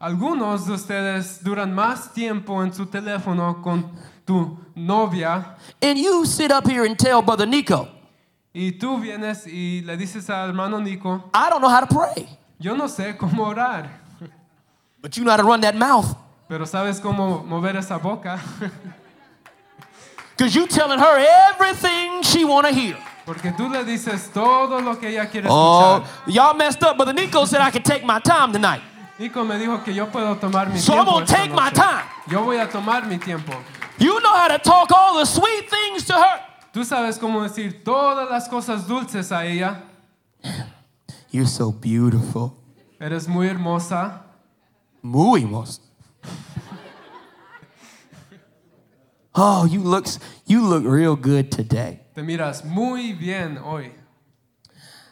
[0.02, 3.92] Algunos de ustedes duran más tiempo en su teléfono con
[4.26, 7.88] tu novia and you sit up here and tell Brother Nico,
[8.54, 12.28] y tú vienes y le dices al hermano Nico, I don't know how to pray,
[12.60, 13.90] yo no sé cómo orar,
[15.02, 16.16] but you know how to run that mouth.
[16.48, 18.40] pero sabes cómo mover esa boca,
[20.36, 21.20] Because you telling her
[21.52, 22.98] everything she want to hear.
[23.26, 26.34] porque tú le dices todo lo que ella quiere Oh, escuchar.
[26.34, 26.98] y'all messed up.
[26.98, 28.82] Brother Nico said I could take my time tonight.
[29.22, 31.12] Nico me dijo que yo puedo tomar mi So I'm tiempo.
[31.12, 32.06] gonna esta take my time.
[32.28, 33.54] Yo voy a tomar mi tiempo.
[34.00, 36.40] You know how to talk all the sweet things to her.
[36.74, 39.84] Tú sabes cómo decir todas las cosas dulces a ella.
[41.30, 42.58] You're so beautiful.
[43.00, 44.22] Eres muy hermosa.
[45.04, 45.82] Muy hermosa.
[49.36, 50.08] Oh, you look
[50.48, 52.00] you look real good today.
[52.16, 53.92] Te miras muy bien hoy.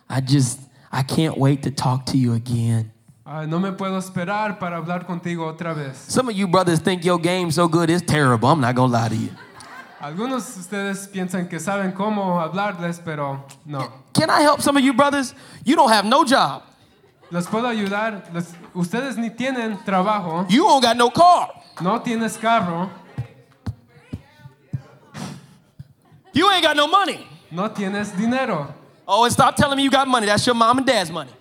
[0.10, 0.60] I just
[0.92, 2.92] I can't wait to talk to you again.
[3.32, 5.98] Ay, no me puedo esperar para hablar contigo otra vez.
[6.08, 8.50] Some of you brothers think your game's so good it's terrible.
[8.50, 9.30] I'm not gonna lie to you.
[10.02, 13.88] Algunos de ustedes piensan que saben cómo hablarles, pero no.
[14.14, 15.36] Can I help some of you brothers?
[15.64, 16.64] You don't have no job.
[17.30, 18.24] Les puedo ayudar.
[18.34, 21.50] Les- ustedes ni tienen trabajo, You don't got no car.
[21.82, 22.90] no tienes carro,
[26.34, 27.28] You ain't got no money.
[27.52, 28.74] no tienes dinero.
[29.08, 30.26] Oh, and stop telling me you got money.
[30.26, 31.32] That's your mom and dad's money.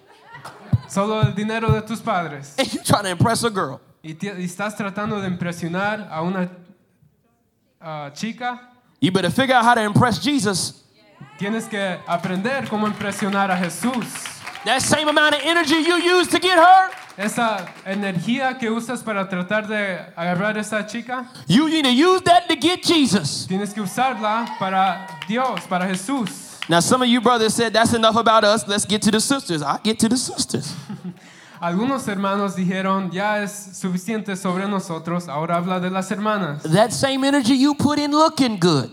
[0.89, 2.55] Solo el dinero de tus padres.
[2.59, 3.81] And you trying to impress a girl.
[4.03, 6.49] Y, y estás tratando de impresionar a una
[7.81, 8.61] ah, chica.
[9.01, 10.85] You better figure out how to impress Jesus.
[11.39, 14.05] Tienes que aprender cómo impresionar a Jesús.
[14.65, 19.29] That same amount of energy you use to get her, Esa energía que usas para
[19.29, 23.47] tratar de agarrar a esa chica, you need to use that to get Jesus.
[23.49, 26.48] tienes que usarla para Dios, para Jesús.
[26.69, 28.67] Now, some of you brothers said that's enough about us.
[28.69, 29.63] Let's get to the sisters.
[29.63, 30.75] I get to the sisters.
[31.61, 36.63] Algunos hermanos dijeron, ya es suficiente sobre nosotros, ahora habla de las hermanas.
[36.63, 38.91] That same energy you put in looking good.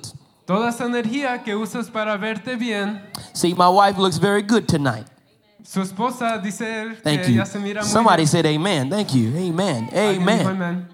[0.48, 3.02] Toda esa energía que usas para verte bien,
[3.34, 5.06] See, my wife looks very good tonight.
[5.64, 7.42] su esposa dice Thank que you.
[7.42, 8.28] ella se mira muy Somebody bien.
[8.28, 8.90] said amen.
[8.90, 9.30] Thank you.
[9.36, 9.90] Amen.
[9.94, 10.48] Amen.
[10.48, 10.86] amén.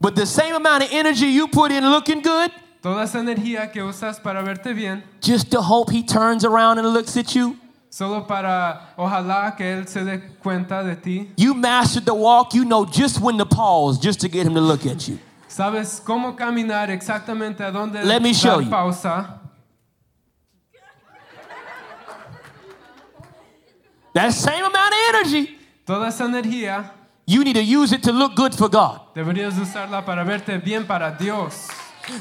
[0.00, 2.50] But the same amount of energy you put in looking good,
[2.84, 6.92] Toda esa energía que usas para verte bien, just to hope he turns around and
[6.92, 7.56] looks at you.
[7.88, 11.30] solo para ojalá que él se dé cuenta de ti.
[11.38, 14.60] You mastered the walk, you know just when to pause just to get him to
[14.60, 15.18] look at you.
[15.48, 18.68] Sabes cómo caminar exactamente a dónde Let me show you.
[18.68, 19.40] pausa.
[24.12, 26.90] That same amount of energy, Toda esa energía
[27.26, 29.00] you need to use it to look good for God.
[29.14, 31.66] deberías usarla para verte bien para Dios.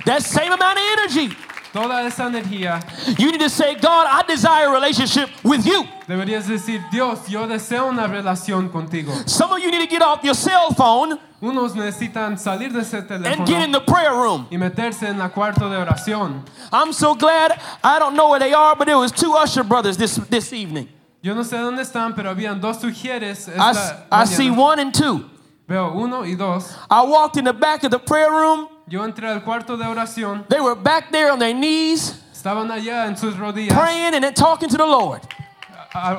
[0.05, 1.35] That same amount of energy,
[1.73, 2.79] Toda esa energía
[3.19, 5.83] you need to say, God, I desire a relationship with you.
[6.07, 9.11] deberías decir, Dios, yo deseo una relación contigo.
[9.27, 12.93] Some of you need to get off your cell phone Unos necesitan salir de ese
[12.93, 14.47] and get in the prayer room.
[14.51, 16.45] y meterse en la cuarto de oración.
[16.71, 19.97] I'm so glad I don't know where they are, but it was two usher brothers
[19.97, 20.87] this, this evening.
[21.21, 25.29] Yo no sé dónde están, pero habían dos ujieres I, I see one and two.
[25.67, 26.71] Veo uno y dos.
[26.89, 28.67] I walked in the back of the prayer room.
[28.87, 30.47] Yo entré al cuarto de oración.
[30.49, 34.69] They were back there on their knees, Estaban allá en sus rodillas, praying and talking
[34.69, 35.21] to the Lord.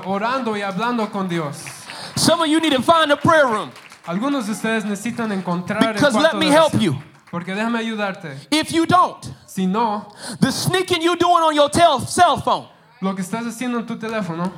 [0.06, 1.62] orando y hablando con Dios.
[2.16, 3.70] Some of you need to find a prayer room
[4.06, 6.96] Algunos de ustedes necesitan encontrar el because let me de help you.
[7.30, 8.36] Porque déjame ayudarte.
[8.50, 10.08] If you don't, Si no,
[10.40, 12.66] the sneaking you doing on your tel- cell phone,
[13.00, 14.50] lo que estás haciendo en tu teléfono,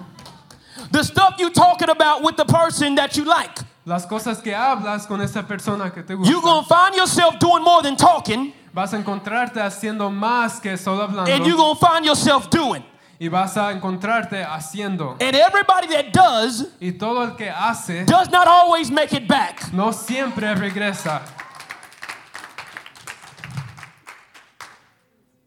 [0.90, 5.06] the stuff you talking about with the person that you like, las cosas que hablas
[5.06, 8.92] con esa persona que te you're going to find yourself doing more than talking vas
[8.92, 11.30] a encontrarte haciendo más que solo hablando.
[11.30, 12.84] and you're going to find yourself doing.
[13.18, 15.16] y vas a encontrarte haciendo.
[15.20, 19.72] And everybody that does Y todo el que hace does not always make it back.
[19.72, 21.22] no siempre regresa.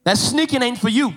[0.05, 1.13] That sneaking ain't for you.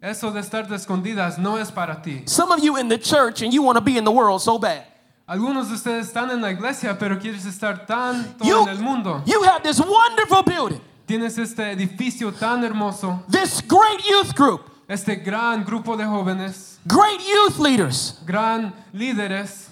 [0.00, 2.22] Eso de estar de escondidas no es para ti.
[2.26, 4.58] Some of you in the church and you want to be in the world so
[4.58, 4.84] bad.
[5.28, 9.22] Algunos de ustedes están en la iglesia, pero quieres estar tanto You, en el mundo.
[9.26, 15.16] you have this wonderful building, Tienes este edificio tan hermoso, this great youth group, este
[15.16, 19.68] gran grupo de jóvenes, great youth leaders, gran líderes,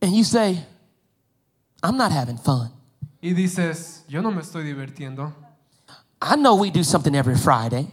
[0.00, 0.64] and you say,
[1.82, 2.70] I'm not having fun.
[3.20, 5.32] y dices, yo no me estoy divirtiendo.
[6.22, 7.88] I know we do something every Friday,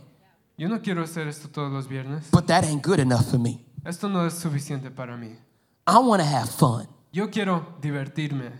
[0.59, 2.29] Yo no quiero hacer esto todos los viernes.
[2.31, 3.65] but that ain't good enough for me.
[3.83, 5.35] Esto no es suficiente para mí.
[5.88, 6.88] I want to have fun.
[7.12, 8.52] Yo quiero divertirme.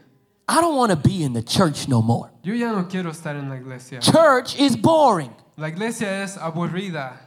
[0.48, 2.32] I don't want to be in the church no more.
[2.42, 4.00] Yo ya no quiero estar en la iglesia.
[4.00, 5.36] Church is boring.
[5.58, 7.18] La iglesia es aburrida.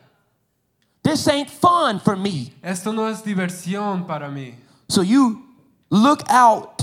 [1.03, 2.55] This ain't fun for me.
[2.63, 4.55] Esto no es diversión para mí.
[4.89, 5.43] So you
[5.91, 6.83] look out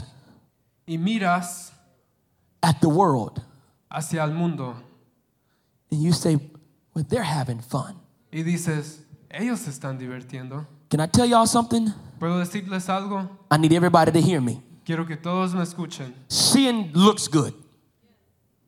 [0.87, 1.71] Y miras
[2.63, 3.41] at the world
[3.91, 4.75] hacia el mundo
[5.91, 6.37] and you say,
[6.93, 7.95] Well, they're having fun.
[8.31, 8.99] y dices,
[9.31, 10.65] ellos están divirtiendo.
[10.89, 11.93] Can I tell y'all something?
[12.19, 13.29] ¿Puedo decirles algo?
[13.51, 14.61] I need everybody to hear me.
[14.85, 16.13] Quiero que todos me escuchen.
[16.29, 17.53] Sin looks good.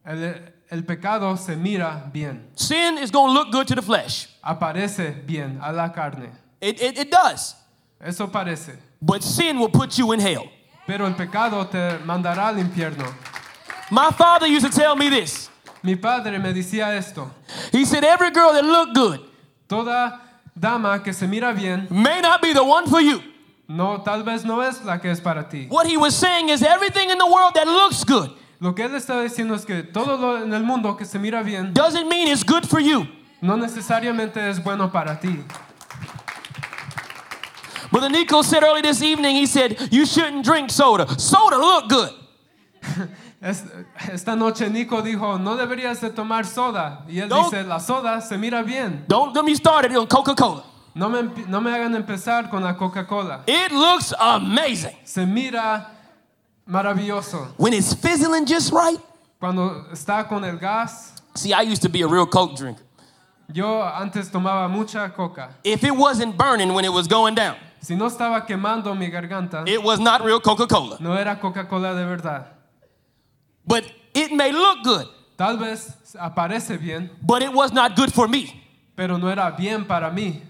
[0.05, 0.35] El,
[0.71, 4.27] el pecado se mira bien, Sin is going to look good to the flesh.
[4.43, 6.29] aparece bien a la carne.
[6.61, 7.55] It, it, it does.
[8.01, 8.77] Eso parece.
[9.01, 10.49] But sin will put you in hell.
[10.85, 13.13] Pero el pecado te mandará al infierno.
[13.91, 15.49] My father used to tell me this.
[15.83, 17.31] Mi padre me decía esto.
[17.71, 19.21] He said, Every girl that looked good
[19.69, 20.19] Toda
[20.59, 23.21] dama que se mira bien, may not be the one for you.
[23.67, 25.67] no, tal vez no es la que es para ti.
[25.69, 28.95] What he was saying is everything in the world that looks good Lo que él
[28.95, 32.27] está diciendo es que todo lo en el mundo que se mira bien doesn't mean
[32.27, 33.07] it's good for you.
[33.41, 35.43] no necesariamente es bueno para ti.
[37.91, 41.07] Brother Nico said early this evening, he said, You shouldn't drink soda.
[41.19, 42.13] Soda look good.
[43.41, 43.63] Es-
[44.11, 47.05] esta noche Nico dijo, no deberías de tomar soda.
[47.07, 49.05] Y él Don't- dice, la soda se mira bien.
[49.07, 50.63] Don't get me started on Coca Cola.
[50.95, 53.43] No me, no me hagan empezar con la Coca-Cola.
[53.47, 54.97] It looks amazing.
[55.05, 55.87] Se mira
[56.67, 57.53] maravilloso.
[57.57, 58.99] When it's fizzling just right.
[59.39, 62.83] Cuando está con el gas, See, I used to be a real Coke drinker.
[63.53, 65.51] yo antes tomaba mucha coca.
[65.63, 69.63] If it wasn't burning when it was going down, Si no estaba quemando mi garganta,
[69.67, 70.97] it was not real Coca Cola.
[70.99, 72.45] no era Coca-Cola de verdad.
[73.65, 78.27] But it may look good, Tal vez aparece bien, but it was not good for
[78.27, 78.63] me.
[78.95, 80.41] pero no era bien para mí.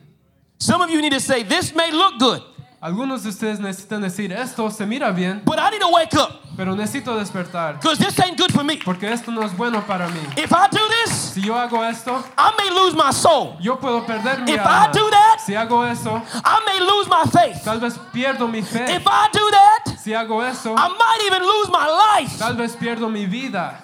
[0.57, 2.41] Some of you need to say, This may look good,
[2.81, 6.45] Algunos de ustedes necesitan decir, esto se mira bien, but I need to wake up
[6.55, 8.77] pero necesito despertar, because this ain't good for me.
[8.77, 10.19] porque esto no es bueno para mí.
[10.37, 13.57] If I do this, Si yo hago esto, I may lose my soul.
[13.61, 17.23] yo puedo perder mi If I do that, Si hago eso, I may lose my
[17.31, 17.63] faith.
[17.63, 18.95] tal vez pierdo mi fe.
[18.95, 22.39] If I do that, Si hago eso, I might even lose my life.
[22.39, 23.75] tal vez pierdo mi vida.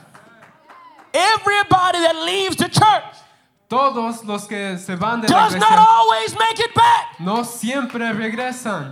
[1.13, 3.15] Everybody that leaves the church
[3.69, 7.19] Todos los que se van de la does not always make it back.
[7.19, 8.91] no siempre regresan.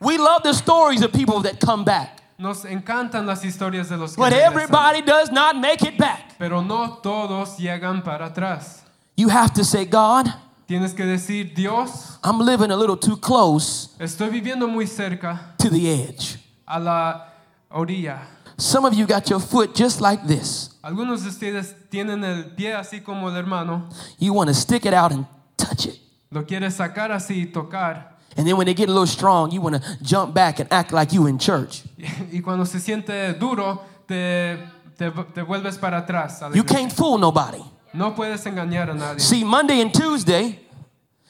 [0.00, 4.14] We love the stories of people that come back, Nos encantan las historias de los
[4.14, 6.38] que but regresan, everybody does not make it back.
[6.38, 8.82] pero no todos llegan para atrás.
[9.16, 10.32] You have to say, God,
[10.68, 15.70] Tienes que decir, Dios, I'm living a little too close estoy viviendo muy cerca to
[15.70, 16.38] the edge.
[16.66, 17.32] a la
[17.70, 18.20] orilla.
[18.58, 20.70] Some of you got your foot just like this.
[20.82, 24.92] Algunos de ustedes tienen el pie así como el hermano, You want to stick it
[24.92, 25.24] out and
[25.56, 25.98] touch it.
[26.30, 28.18] lo quieres sacar así y tocar.
[28.36, 30.92] And then when they get a little strong, you want to jump back and act
[30.92, 31.82] like you in church.
[32.30, 34.58] Y cuando se siente duro, te,
[34.98, 36.40] te, te vuelves para atrás.
[36.54, 37.62] You can't fool nobody.
[37.92, 39.20] No puedes engañar a nadie.
[39.20, 40.58] See, Monday and Tuesday,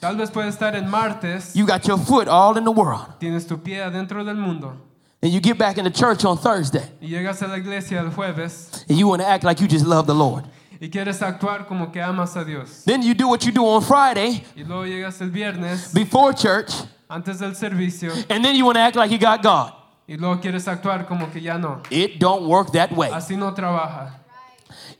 [0.01, 3.19] Tal vez puedes estar en martes, you got your foot all in the world.
[3.19, 4.77] tienes tu pie adentro del mundo
[5.21, 8.85] And you get back into church on Thursday y llegas a la iglesia el jueves
[8.89, 10.45] and you want to act like you just love the Lord.
[10.81, 12.85] y quieres actuar como que amas a Dios.
[12.85, 16.71] Then you do what you do on Friday Y luego llegas el viernes before church
[17.11, 19.73] antes del servicio and then you want to act like you got God.
[20.09, 21.83] y luego quieres actuar como que ya no.
[21.91, 23.11] It don't work that way.
[23.11, 24.21] Así no trabaja.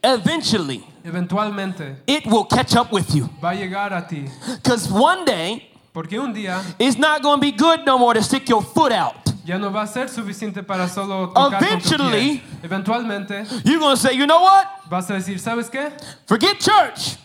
[0.03, 3.29] Eventually, Eventualmente it will catch up with you.
[3.43, 4.25] va a llegar a ti.
[4.63, 8.23] Because one day, Porque un día it's not going to be good no more to
[8.23, 9.15] stick your foot out.
[9.45, 12.43] ya no va a ser suficiente para solo tocar con tu Eventually- pie.
[12.63, 14.67] Eventualmente You're going to say, you know what?
[14.89, 15.91] vas a decir, ¿sabes qué?
[16.27, 17.17] Forget church.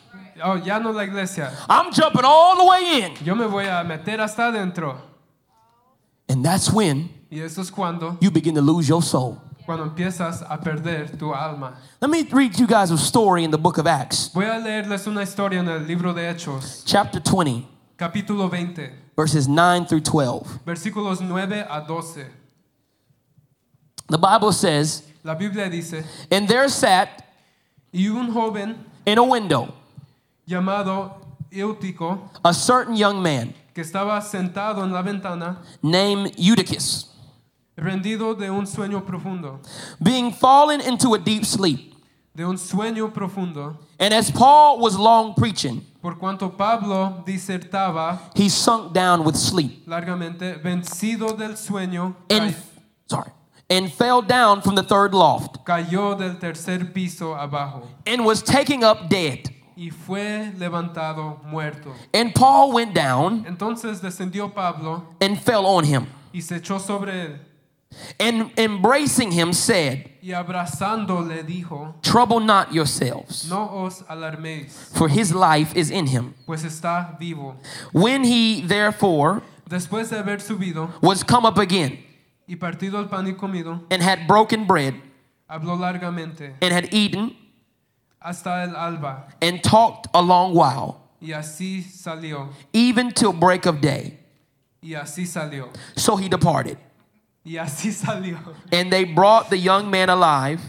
[0.43, 1.51] Oh, ya no la iglesia.
[1.69, 3.13] I'm jumping all the way in.
[3.23, 4.97] Yo me voy a meter hasta adentro.
[6.27, 9.39] And that's when Y eso es cuando, you begin to lose your soul.
[9.65, 11.73] Cuando empiezas a perder tu alma.
[12.01, 15.07] Let me read you guys a story in the book of Acts, Voy a leerles
[15.07, 17.67] una historia en el libro de Hechos, chapter 20.
[17.97, 20.59] capítulo 20, verses 9 through 12.
[20.65, 22.25] versículos 9 a 12.
[24.09, 27.23] The Bible says, La Biblia dice, And there sat
[27.93, 29.73] y un joven in a window
[30.45, 31.13] llamado
[31.51, 37.07] Eutico, a certain young man que estaba sentado en la ventana, named Eutychus,
[37.75, 39.59] rendido de un sueño profundo,
[40.01, 41.93] being fallen into a deep sleep.
[42.35, 48.49] de un sueño profundo, And as Paul was long preaching, por cuanto Pablo disertaba he
[48.49, 49.85] sunk down with sleep.
[49.87, 52.55] largamente, vencido del sueño, and
[53.07, 53.31] sorry,
[53.69, 55.63] and fell down from the third loft.
[55.65, 57.87] cayó del tercer piso abajo.
[58.05, 59.49] And was taken up dead.
[59.75, 61.93] y fue levantado muerto.
[62.13, 67.21] And Paul went down Entonces descendió Pablo and fell on him, y se echó sobre
[67.25, 67.39] él
[68.19, 75.89] and embracing him said, dijo, Trouble not yourselves, no os alarméis, for his life is
[75.91, 76.33] in him.
[76.45, 77.55] pues está vivo.
[77.91, 81.97] When he therefore Después de haber subido was come up again
[82.47, 84.93] y partido el pan y comido, and had broken bread
[85.49, 87.35] habló largamente and had eaten
[88.21, 93.79] hasta el alba and talked a long while, y así salió, even till break of
[93.81, 94.17] day.
[94.81, 96.77] y así salió, So he departed.
[97.45, 98.37] Y así salió.
[98.71, 100.59] And they brought the young man alive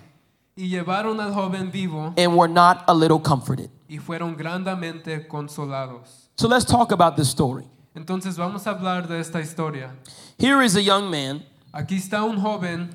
[0.56, 3.70] Y llevaron al joven vivo and were not a little comforted.
[3.88, 6.28] y fueron grandemente consolados.
[6.37, 7.64] So let's talk about this story.
[7.94, 9.90] Entonces vamos a hablar de esta historia.
[10.38, 12.90] Here is a young man Aquí está un joven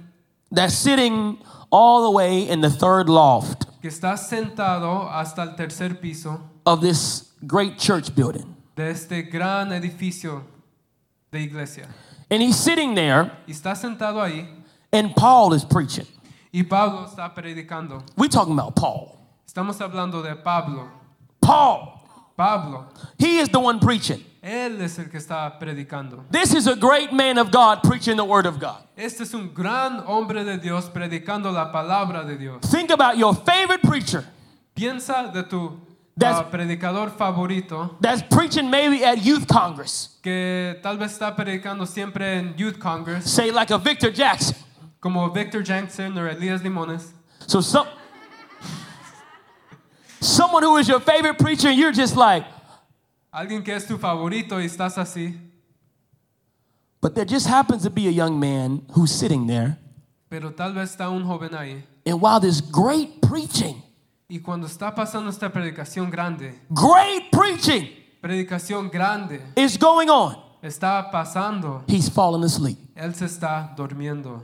[0.52, 1.38] that's sitting
[1.70, 6.82] all the way in the third loft que está sentado hasta el tercer piso of
[6.82, 8.56] this great church building.
[8.76, 10.44] de este gran edificio
[11.32, 11.88] de iglesia.
[12.32, 14.48] And he's sitting there, está sentado ahí
[14.92, 16.06] and Paul is preaching.
[16.54, 18.04] y Pablo está predicando.
[18.18, 19.18] We're talking about Paul.
[19.48, 20.90] Estamos hablando de Pablo.
[21.42, 22.02] Paul,
[22.38, 22.88] Pablo,
[23.18, 24.24] he is the one preaching.
[24.44, 26.24] él es el que está predicando.
[26.32, 28.84] This is a great man of God preaching the word of God.
[28.98, 32.62] Este es un gran hombre de Dios predicando la palabra de Dios.
[32.62, 34.26] Think about your favorite preacher
[34.76, 35.80] Piensa de tu
[36.20, 40.18] That's- ah, predicador favorito that's preaching maybe at youth congress.
[40.22, 44.56] que tal vez está predicando siempre en Youth Congress, Say like a Victor Jackson.
[45.00, 47.14] como Victor Jackson o Elías Limones.
[47.48, 47.88] So some
[50.20, 52.46] someone who is your favorite preacher and you're just like,
[53.34, 55.38] Alguien que es tu favorito y estás así,
[57.00, 59.78] but there just happens to be a young man who's sitting there.
[60.30, 61.82] pero tal vez está un joven ahí.
[62.06, 63.82] And while this great preaching,
[64.30, 67.90] Y cuando está pasando esta predicación grande, great preaching
[68.22, 72.78] predicación grande, is going on, está pasando, he's falling asleep.
[72.96, 74.44] él se está durmiendo.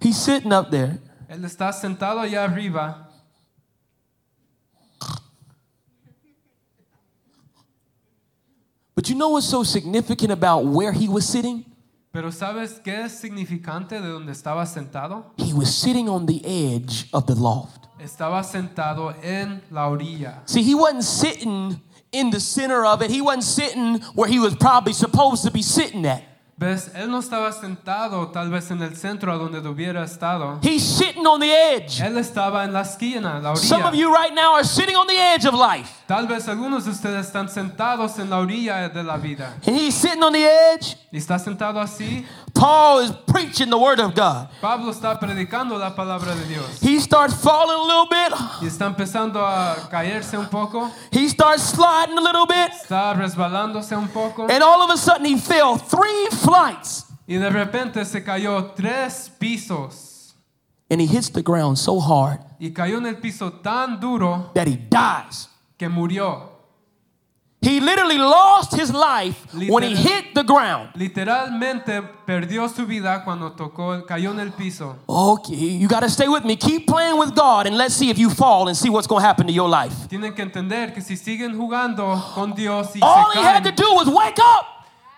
[0.00, 3.08] He's sitting up there Él está sentado allá arriba
[8.94, 11.64] But you know what's so significant about where he was sitting?
[12.14, 15.32] Pero ¿sabes qué es significante de donde estaba sentado?
[15.36, 17.88] He was sitting on the edge of the loft.
[17.98, 20.42] Estaba sentado en la orilla.
[20.46, 21.80] See, he wasn't sitting
[22.12, 23.10] in the center of it.
[23.10, 26.22] He wasn't sitting where he was probably supposed to be sitting at.
[26.56, 26.92] ¿Ves?
[26.94, 30.60] Él no estaba sentado tal vez en el centro a donde hubiera estado.
[30.62, 32.00] He's sitting on the edge.
[32.00, 33.98] Él estaba en la esquina, la Some of orilla.
[33.98, 35.90] you right now are sitting on the edge of life.
[36.06, 39.54] Tal vez algunos de ustedes están sentados en la orilla de la vida.
[39.66, 40.96] And he's sitting on the edge.
[41.10, 42.24] Y está sentado así.
[42.54, 44.48] Paul is preaching the word of God.
[44.60, 46.80] Pablo está predicando la palabra de Dios.
[46.80, 48.32] He starts falling a little bit.
[48.62, 50.88] Y está empezando a caerse un poco.
[51.10, 52.70] He starts sliding a little bit.
[52.72, 54.46] Está resbalándose un poco.
[54.48, 57.06] And all of a sudden he fell three flights.
[57.26, 60.34] Y de repente se cayó tres pisos.
[60.90, 64.66] And he hits the ground so hard Y cayó en el piso tan duro that
[64.68, 65.48] he dies.
[65.78, 66.54] que murió.
[67.64, 70.90] He literally lost his life when he hit the ground.
[70.96, 74.96] Literalmente perdió su vida cuando tocó, cayó en el piso.
[75.06, 76.56] Okay, you got to stay with me.
[76.56, 79.26] Keep playing with God and let's see if you fall and see what's going to
[79.26, 79.94] happen to your life.
[80.10, 83.72] Tienen que entender que si siguen jugando con Dios y All se he had to
[83.72, 84.73] do was wake up.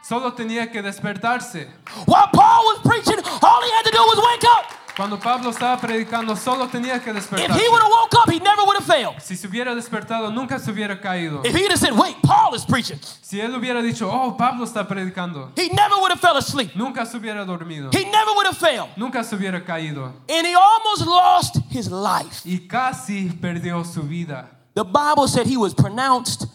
[0.06, 1.68] Solo tenía que despertarse.
[2.06, 4.72] While Paul was preaching, all he had to do was wake up.
[4.96, 8.62] Cuando Pablo estaba predicando, solo tenía que If he would have woke up, he never
[8.64, 9.20] would have failed.
[9.20, 11.44] Si se hubiera despertado, nunca se hubiera caído.
[11.44, 14.88] If he'd have said, wait, Paul is preaching, Si él hubiera dicho, oh, Pablo está
[14.88, 16.74] predicando, he never would have fell asleep.
[16.74, 17.92] nunca se hubiera dormido.
[17.92, 18.88] He never would have failed.
[18.96, 20.14] Nunca se hubiera caído.
[20.30, 22.40] And he almost lost his life.
[22.46, 24.48] Y casi perdió su vida.
[24.74, 26.46] The Bible said he was pronounced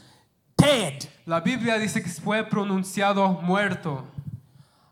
[0.57, 1.07] dead.
[1.31, 4.03] La Biblia dice que fue pronunciado muerto.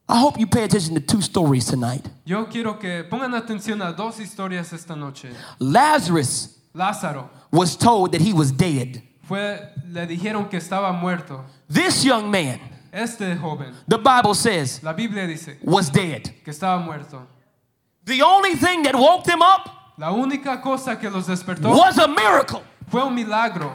[0.07, 2.05] I hope you pay attention to two stories tonight.
[2.25, 5.31] Yo quiero que pongan atención a dos historias esta noche.
[5.59, 9.03] Lazarus Lázaro was told that he was dead.
[9.27, 9.59] fue,
[9.91, 11.43] le dijeron que estaba muerto.
[11.67, 12.57] This young man,
[12.93, 16.23] Este joven, the Bible says, la Biblia dice was dead.
[16.45, 17.27] que estaba muerto.
[18.05, 22.07] The only thing that woke them up La única cosa que los despertó was a
[22.07, 22.61] miracle.
[22.87, 23.73] fue un milagro.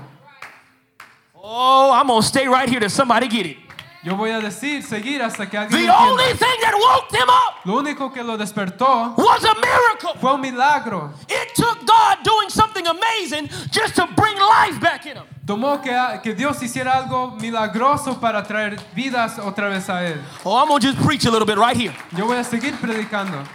[1.46, 3.58] Oh, I'm going to stay right here till somebody get it.
[4.02, 7.66] Yo voy a decir, seguir hasta que alguien The only thing that woke them up
[7.66, 10.14] Lo único que lo despertó was a miracle.
[10.20, 11.12] fue un milagro.
[11.28, 15.26] It took God doing something amazing just to bring life back in them.
[15.44, 15.92] Tomó que,
[16.22, 20.18] que Dios hiciera algo milagroso para traer vidas otra vez a Él.
[20.46, 21.94] Oh, I'm going to just preach a little bit right here.
[22.16, 23.46] Yo voy a seguir predicando.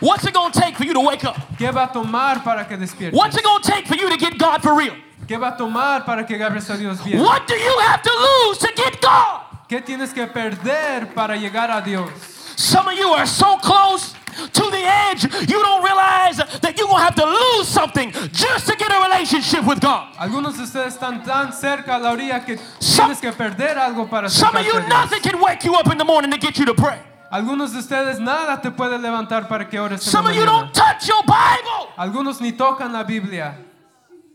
[0.00, 1.36] What's it going to take for you to wake up?
[1.56, 3.14] ¿Qué va a tomar para que despiertes?
[3.16, 4.94] What's it going to take for you to get God for real?
[5.28, 7.20] ¿Qué va a tomar para que agarres a Dios bien?
[7.20, 9.42] What do you have to lose to get God?
[9.68, 12.08] ¿Qué tienes que perder para llegar a Dios?
[12.56, 14.14] Some of you are so close
[14.54, 18.66] to the edge, you don't realize that you're going to have to lose something just
[18.68, 20.14] to get a relationship with God.
[20.18, 24.08] Algunos de ustedes están tan cerca a la orilla que Some- tienes que perder algo
[24.08, 26.64] para Some of you, nothing can wake you up in the morning to get you
[26.64, 26.98] to pray.
[27.30, 31.06] Algunos de ustedes nada te puede levantar para que ores Some of you don't touch
[31.06, 31.92] your Bible.
[31.98, 33.67] Algunos ni tocan la Biblia.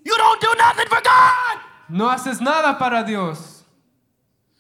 [0.05, 1.59] You don't do nothing for God.
[1.89, 3.63] No haces nada para Dios.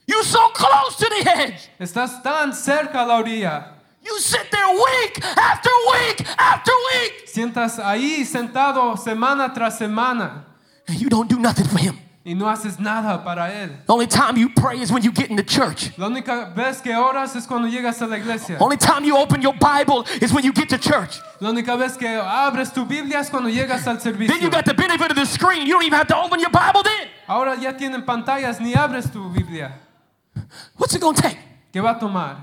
[0.07, 1.69] You're so close to the edge.
[1.79, 3.73] Estás tan cerca a la orilla.
[4.03, 10.43] You sit there week after week after week, Sientas ahí sentado semana tras semana
[10.87, 11.97] and you don't do nothing for Him.
[12.25, 13.69] Y no haces nada para Él.
[13.85, 15.91] The only time you pray is when you get in the church.
[15.97, 18.57] La única vez que oras es cuando llegas a la iglesia.
[18.59, 21.19] Only time you open your Bible is when you get to church.
[21.41, 24.27] La única vez que abres tu Biblia es cuando llegas al servicio.
[24.27, 25.67] Then you got the benefit of the screen.
[25.67, 27.07] You don't even have to open your Bible then.
[27.27, 29.73] Ahora ya tienen pantallas, ni abres tu Biblia.
[30.77, 31.37] What's it going to take?
[31.73, 32.37] ¿Qué va a tomar?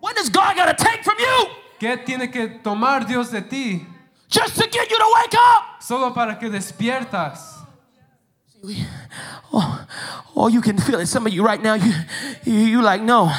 [0.00, 1.46] What does God got to take from you
[1.80, 3.86] ¿Qué tiene que tomar Dios de ti?
[4.28, 5.82] just to get you to wake up?
[5.82, 7.53] Solo para que despiertas.
[9.52, 9.86] Oh,
[10.34, 11.06] oh, you can feel it.
[11.06, 11.92] Some of you right now, you,
[12.44, 13.30] you, you like, no,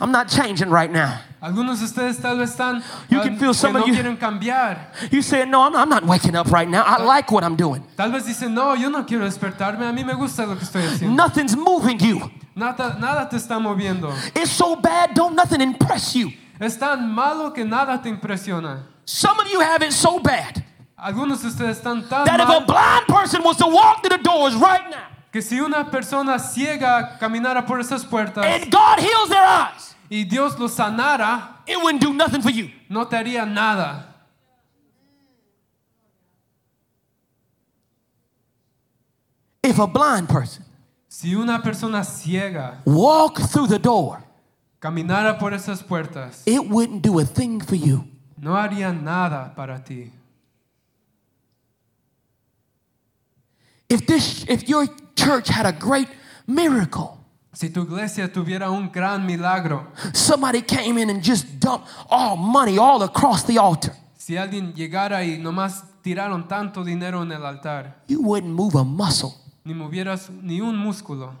[0.00, 1.20] I'm not changing right now.
[1.42, 4.16] Algunos de ustedes tal vez están You can feel que some no of you- quieren
[4.18, 5.12] cambiar.
[5.12, 6.82] You saying, no, I'm, I'm not waking up right now.
[6.84, 7.84] I like what I'm doing.
[7.96, 10.82] Tal vez dicen, no, yo no quiero despertarme, a mí me gusta lo que estoy
[10.82, 11.14] haciendo.
[11.14, 12.30] Nothing's moving you.
[12.54, 14.12] Nada, nada te está moviendo.
[14.34, 16.32] It's so bad, don't nothing impress you.
[16.60, 18.82] Es tan malo que nada te impresiona.
[19.04, 20.64] Some of you have it so bad
[20.98, 24.22] Algunos de ustedes están tan that if a blind person was to walk through the
[24.22, 29.28] doors right now que si una persona ciega caminara por esas puertas and God heals
[29.28, 32.70] their eyes, y Dios lo sanara, it wouldn't do nothing for you.
[32.88, 34.14] no te haría nada.
[39.62, 40.64] If a blind person
[41.08, 44.22] Si una persona ciega walked through the door,
[44.80, 48.04] caminara por esas puertas, it wouldn't do a thing for you.
[48.38, 50.12] no haría nada para ti.
[53.88, 56.08] If this if your church had a great
[56.46, 57.12] miracle,
[57.52, 62.76] Si tu iglesia tuviera un gran milagro, somebody came in and just dumped all money
[62.78, 68.02] all across the altar, si alguien llegara y nomás tiraron tanto dinero en el altar,
[68.08, 69.34] you wouldn't move a muscle.
[69.64, 71.32] ni movieras ni un músculo,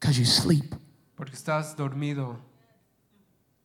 [0.00, 0.74] Because you sleep.
[1.16, 2.36] porque estás dormido.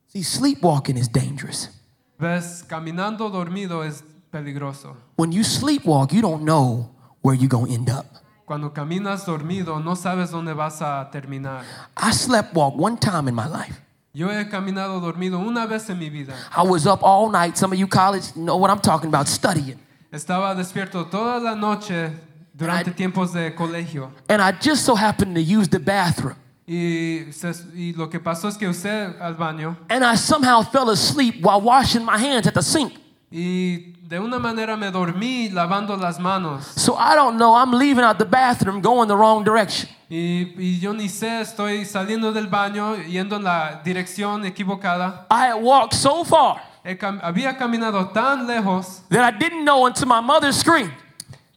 [0.08, 1.70] See, sleepwalking is dangerous.
[2.20, 4.04] Ves, caminando dormido es
[4.42, 4.96] peligroso.
[5.16, 6.90] When you sleepwalk, you don't know
[7.22, 8.06] where you're going to end up.
[8.46, 11.64] Cuando caminas dormido, no sabes dónde vas a terminar.
[11.98, 13.82] I slept walk one time in my life.
[14.14, 16.34] Yo he caminado dormido una vez en mi vida.
[16.56, 17.58] I was up all night.
[17.58, 19.78] Some of you college know what I'm talking about, studying.
[20.12, 22.12] Estaba despierto toda la noche
[22.58, 24.10] durante tiempos de colegio.
[24.30, 26.36] And I just so happened to use the bathroom.
[26.66, 30.90] Y, se- y lo que pasó es que usé al baño And I somehow fell
[30.90, 32.94] asleep while washing my hands at the sink.
[33.32, 36.66] y de una manera me dormí lavando las manos.
[36.76, 37.56] So I don't know.
[37.56, 39.90] I'm leaving out the bathroom going the wrong direction.
[40.10, 45.26] Y, y yo ni sé, estoy saliendo del baño, yendo en la dirección equivocada.
[45.30, 46.62] I had walked so far
[46.98, 50.94] cam- había caminado tan lejos that I didn't know until my mother screamed.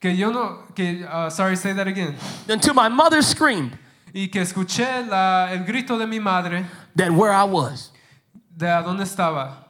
[0.01, 2.17] que yo no, que, uh, sorry, say that again.
[2.49, 3.79] Until my mother screamed
[4.13, 6.65] Y que escuché la- el grito de mi madre
[6.97, 7.93] that where I was.
[8.57, 9.69] de a dónde estaba.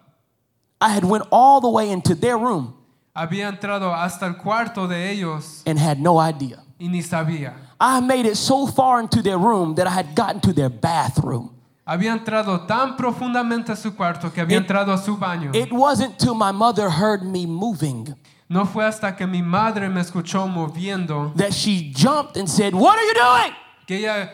[0.80, 2.74] I had went all the way into their room
[3.14, 6.62] Había entrado hasta el cuarto de ellos and had no idea.
[6.78, 7.54] y ni sabía.
[7.80, 11.50] I made it so far into their room that I had gotten to their bathroom.
[11.86, 15.50] Había entrado tan profundamente a su cuarto que había It- entrado a su baño.
[15.54, 18.14] It wasn't till my mother heard me moving
[18.48, 22.96] no fue hasta que mi madre me escuchó moviendo that she jumped and said, What
[22.96, 23.54] are you doing?
[23.86, 24.30] que ella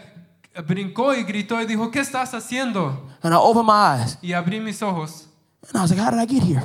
[0.67, 2.97] brincó y gritó y dijo, ¿qué estás haciendo?
[3.23, 5.26] And I opened my eyes Y abrí mis ojos.
[5.69, 6.63] And I was like, How did I get here?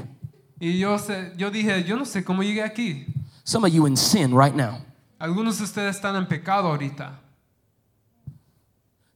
[0.59, 3.05] Y yo, sé- yo dije, yo no sé cómo llegué aquí.
[3.43, 4.77] Some of you in sin right now.
[5.19, 7.17] Algunos de ustedes están en pecado ahorita.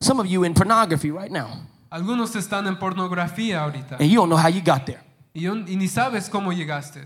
[0.02, 1.50] Some of you in pornography right now,
[1.92, 3.98] Algunos están en pornografía ahorita.
[4.00, 5.02] and you don't know how you got there.
[5.34, 7.04] Y, yo- y ni sabes cómo llegaste.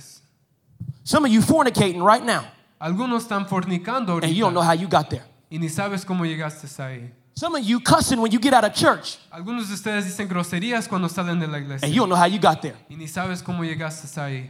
[1.03, 2.43] Some of you fornicating right now,
[2.80, 5.23] Algunos están fornicando and you don't know how you got there.
[5.51, 7.11] Y ni sabes cómo llegaste ahí.
[7.40, 10.90] Some of you cussing when you get out of church, Algunos de ustedes dicen groserías
[10.90, 11.86] cuando salen de la iglesia.
[11.86, 12.76] and you don't know how you got there.
[12.90, 14.50] Y ni sabes cómo llegaste ahí.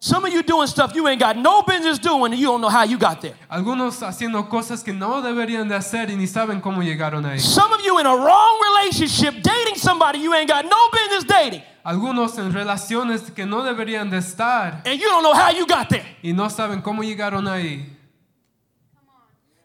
[0.00, 2.68] Some of you doing stuff you ain't got no business doing, and you don't know
[2.68, 3.32] how you got there.
[3.50, 7.40] Algunos haciendo cosas que no deberían de hacer y ni saben cómo llegaron ahí.
[7.40, 11.62] Some of you in a wrong relationship, dating somebody you ain't got no business dating,
[11.86, 15.88] Algunos en relaciones que no deberían de estar and you don't know how you got
[15.88, 16.04] there.
[16.22, 17.82] y no saben cómo llegaron ahí.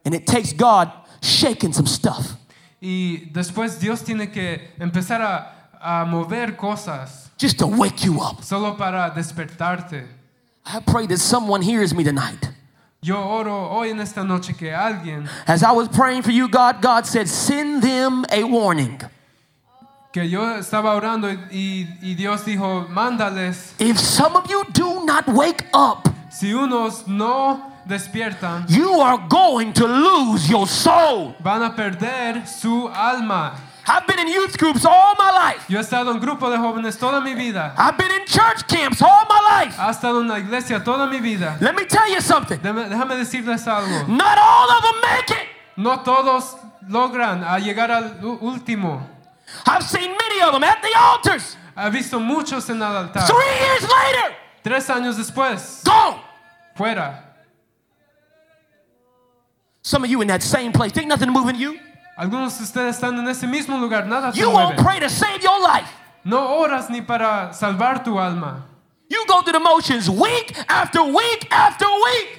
[0.06, 2.36] And it takes God shaking some stuff
[2.84, 8.42] Y después Dios tiene que empezar a, a mover cosas just to wake you up.
[8.42, 10.04] solo para despertarte.
[10.66, 12.48] I pray that someone hears me tonight.
[13.00, 16.80] Yo oro hoy en esta noche que alguien As I was praying for you, God,
[16.82, 19.00] God said, send them a warning.
[20.12, 25.26] que yo estaba orando y, y Dios dijo, mándales, If some of you do not
[25.28, 31.34] wake up, si unos no despiertan, you are going to lose your soul.
[31.40, 33.52] van a perder su alma.
[33.84, 35.64] I've been in youth groups all my life.
[35.68, 37.74] Yo he estado en grupo de jóvenes toda mi vida.
[37.76, 39.74] I've been in church camps all my life.
[39.76, 41.58] Ha estado en la iglesia toda mi vida.
[41.60, 42.58] Let me tell you something.
[42.60, 44.06] Déjame, decirles algo.
[44.08, 45.48] Not all of them make it.
[45.76, 46.54] No todos
[46.88, 49.02] logran a llegar al último.
[49.66, 51.56] I've seen many of them at the altars.
[51.76, 53.26] He visto muchos en el altar.
[53.26, 56.20] Three years later, Tres años después, gone.
[56.76, 57.31] fuera.
[59.92, 60.90] Some of you in that same place.
[60.90, 61.78] Think nothing moving you.
[62.16, 64.82] Algunos de ustedes están en ese mismo lugar, nada te You won't mueve.
[64.82, 65.86] pray to save your life.
[66.24, 68.64] No oras ni para salvar tu alma.
[69.10, 72.38] You go through the motions week after week after week.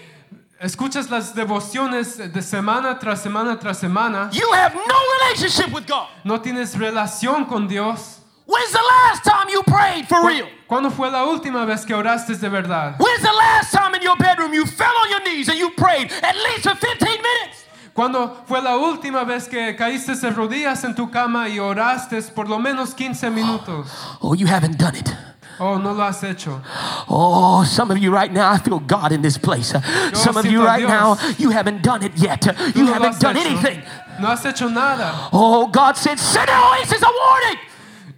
[0.59, 4.31] Escuchas las devociones de semana tras semana tras semana.
[4.33, 6.07] You have no relationship with God.
[6.23, 8.21] No tienes relación con Dios.
[8.45, 10.47] When's the last time you prayed for real?
[10.69, 12.95] ¿Cuándo fue la última vez que oraste de verdad?
[12.99, 16.11] When's the last time in your bedroom you fell on your knees and you prayed
[16.21, 17.63] at least for 15 minutes?
[17.95, 22.47] ¿Cuándo fue la última vez que caíste de rodillas en tu cama y oraste por
[22.49, 23.87] lo menos 15 minutos?
[24.21, 25.13] Oh, you haven't done it.
[25.59, 26.59] Oh, no lo has hecho.
[27.07, 29.71] Oh, some of you right now, I feel God in this place.
[30.13, 30.89] Some of you right Dios.
[30.89, 32.43] now, you haven't done it yet.
[32.75, 33.49] You no haven't done hecho.
[33.49, 33.83] anything.
[34.19, 35.29] No has hecho nada.
[35.31, 37.59] Oh, God said, send an oasis a warning.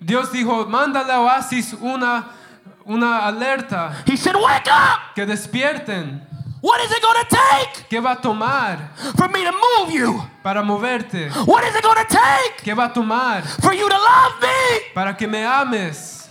[0.06, 2.26] Dios dijo, mándale a Oasis una,
[2.86, 5.16] una alerta, He said, wake up.
[5.16, 6.22] que despierten.
[6.62, 10.24] What is it going to take ¿Qué va a tomar for me to move you?
[10.44, 11.30] para moverte?
[11.46, 14.80] What is it going to take ¿Qué va a tomar for you to love me?
[14.96, 16.25] para que me ames?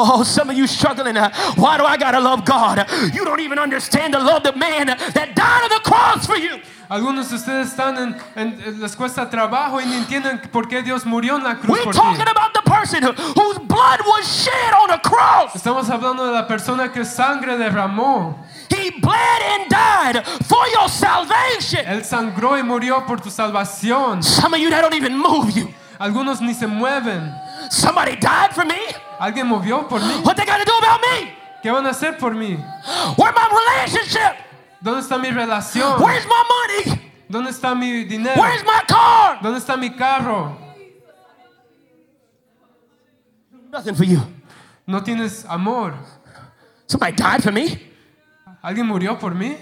[0.00, 1.16] Oh, some of you struggling.
[1.16, 2.86] uh, why do I gotta love God?
[3.12, 6.60] You don't even understand the love the man that died on the cross for you.
[6.88, 11.04] Algunos de ustedes están en, en- les cuesta trabajo y no entienden por qué Dios
[11.04, 11.98] murió en la cruz We're por ti.
[11.98, 15.52] talking about the person whose blood was shed on the cross.
[15.54, 18.38] Estamos hablando de la persona que sangre derramó.
[18.70, 21.84] He bled and died for your salvation.
[21.84, 24.22] Él sangró y murió por tu salvación.
[24.22, 25.68] Some of you that don't even move you.
[26.00, 27.34] Algunos ni se mueven.
[27.70, 28.78] Somebody died for me.
[29.18, 30.22] ¿Alguien movió por mí?
[30.24, 31.34] What they to do about me?
[31.62, 32.56] ¿Qué van a hacer por mí?
[33.16, 34.36] Where my relationship?
[34.80, 36.00] ¿Dónde está mi relación?
[36.00, 37.10] Where's my money?
[37.28, 38.40] ¿Dónde está mi dinero?
[38.40, 39.40] Where's my car?
[39.42, 40.56] ¿Dónde está mi carro?
[43.70, 44.20] Nothing for you.
[44.86, 45.94] No tienes amor.
[46.86, 47.78] Somebody died for me.
[48.62, 49.56] ¿Alguien murió por mí?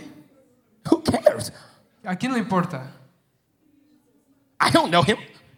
[0.84, 1.52] Who cares?
[2.04, 2.92] ¿A quién le importa?
[4.60, 5.16] I don't know him.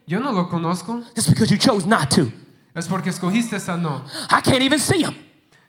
[0.08, 1.04] Yo no lo conozco.
[1.14, 2.32] Just because you chose not to.
[2.74, 4.02] Es porque escogiste esa no.
[4.30, 5.14] I can't even see him.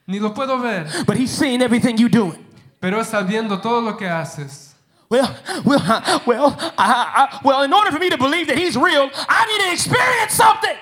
[0.06, 0.86] Ni lo puedo ver.
[1.06, 2.44] But he's seeing everything you doing.
[2.80, 4.74] Pero está viendo todo lo que haces.
[5.10, 5.28] Well,
[5.64, 5.80] well,
[6.24, 7.62] well, I, I, well.
[7.64, 10.76] In order for me to believe that he's real, I need to experience something.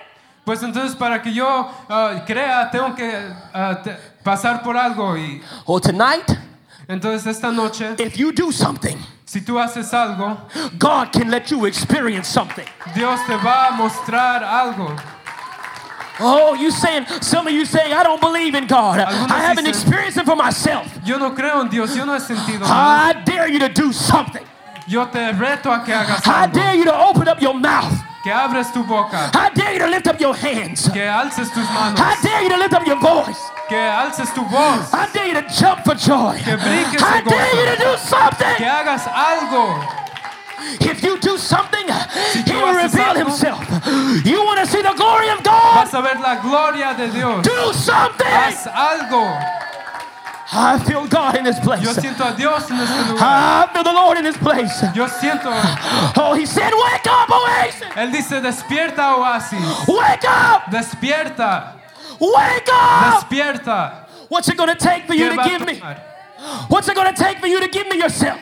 [0.44, 1.44] Pues entonces para que yo
[1.90, 3.10] ah, crea tengo que
[3.84, 6.26] te- pasar por algo y Well, tonight,
[6.88, 10.38] entonces esta noche if you do something, si tú haces algo
[10.78, 12.66] God can let you experience something.
[12.94, 14.96] Dios te va a mostrar algo.
[16.20, 18.98] Oh, you saying some of you saying I don't believe in God.
[18.98, 20.86] Algunos I haven't dicen- experienced it for myself.
[21.04, 22.72] Yo no creo en Dios, yo no he sentido nada.
[22.74, 24.42] I dare you to do something.
[24.88, 27.92] Yo te reto a que hagas I dare you to open up your mouth.
[28.24, 30.88] que abres tu boca, I dare you to lift up your hands.
[30.90, 33.38] que alces tus manos, I dare you to lift up your voice.
[33.68, 36.38] Que alces tu voz, I dare you to jump for joy.
[36.44, 38.64] Que brinques I dare you to do que something.
[38.64, 39.84] hagas algo.
[40.80, 43.64] If you do something, tú He will reveal algo, Himself.
[44.24, 45.84] You want to see the glory of God?
[45.84, 47.44] Vas a ver la gloria de Dios.
[47.44, 48.26] Do something.
[48.26, 49.22] Haz algo.
[50.50, 51.82] I feel God in this place.
[51.82, 53.20] Yo siento a Dios en este lugar.
[53.20, 54.82] I feel the Lord in this place.
[54.94, 55.50] Yo siento.
[56.16, 57.82] Oh, he said, Wake up, Oasis!
[57.94, 59.60] Él dice, despierta, oasis.
[59.86, 60.70] Wake up!
[60.70, 61.77] Despierta.
[62.20, 63.22] Wake up!
[63.28, 64.06] Despierta.
[64.28, 65.80] What's it going to take for you ¿Qué to give me?
[66.68, 68.38] What's it going to take for you to give me yourself?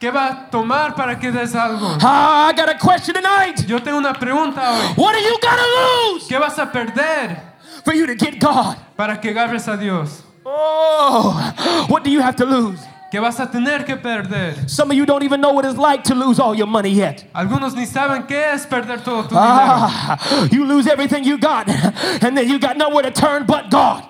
[0.00, 1.98] ¿Qué va a tomar para que des algo?
[2.02, 3.68] Ah, I got a question tonight.
[3.68, 4.94] Yo tengo una pregunta hoy.
[4.96, 7.36] What are you going to lose ¿Qué vas a perder
[7.84, 8.76] for you to get God?
[8.96, 10.22] para que agarres a Dios?
[10.44, 12.80] Oh, what do you have to lose?
[13.10, 14.68] ¿Qué vas a tener que perder?
[14.68, 17.24] Some of you don't even know what it's like to lose all your money yet.
[17.34, 19.40] Algunos ni saben qué es perder todo tu dinero.
[19.40, 21.68] Ah, you lose everything you got,
[22.22, 24.04] and then you got nowhere to turn but God.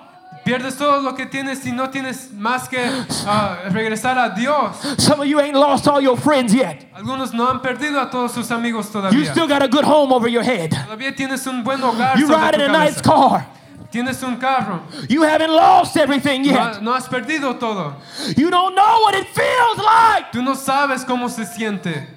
[0.45, 2.79] Pierdes todo lo que tienes y no tienes más que
[3.25, 4.75] ah, regresar a Dios.
[4.99, 6.85] Some of you ain't lost all your friends yet.
[6.95, 9.17] Algunos no han perdido a todos sus amigos todavía.
[9.17, 10.71] You still got a good home over your head.
[10.71, 13.47] Todavía tienes un buen hogar You ride in a nice car.
[13.91, 14.83] Tienes un carro.
[15.09, 16.81] You haven't lost everything yet.
[16.81, 17.95] no has perdido todo.
[18.37, 20.31] You don't know what it feels like.
[20.31, 22.07] Tú no sabes cómo se siente.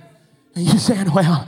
[0.55, 1.45] And you're saying, well,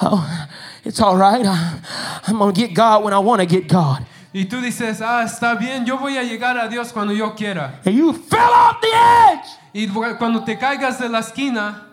[0.00, 0.48] oh,
[0.84, 1.44] it's all right.
[1.44, 1.78] I,
[2.26, 4.06] I'm going to get God when I want to get God.
[4.32, 7.80] Y tú dices, ah, está bien, yo voy a llegar a Dios cuando yo quiera.
[7.84, 9.46] And you fell off the edge.
[9.74, 9.86] Y
[10.18, 11.86] cuando te caigas de la esquina,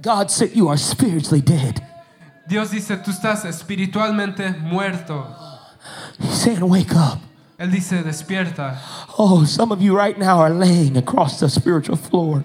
[0.00, 1.82] God said, You are spiritually dead.
[2.46, 5.34] Dios dice, tú estás espiritualmente muerto.
[6.20, 7.20] He's saying, Wake up.
[7.58, 8.80] Él dice, despierta.
[9.16, 12.42] Oh, some of you right now are laying across the spiritual floor.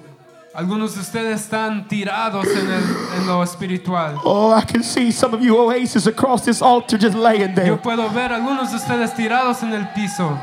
[0.54, 4.20] Algunos de ustedes están tirados en, el- en lo espiritual.
[4.24, 7.68] Oh, I can see some of you oasis across this altar just laying there.
[7.68, 10.38] Yo puedo ver algunos de ustedes tirados en el piso.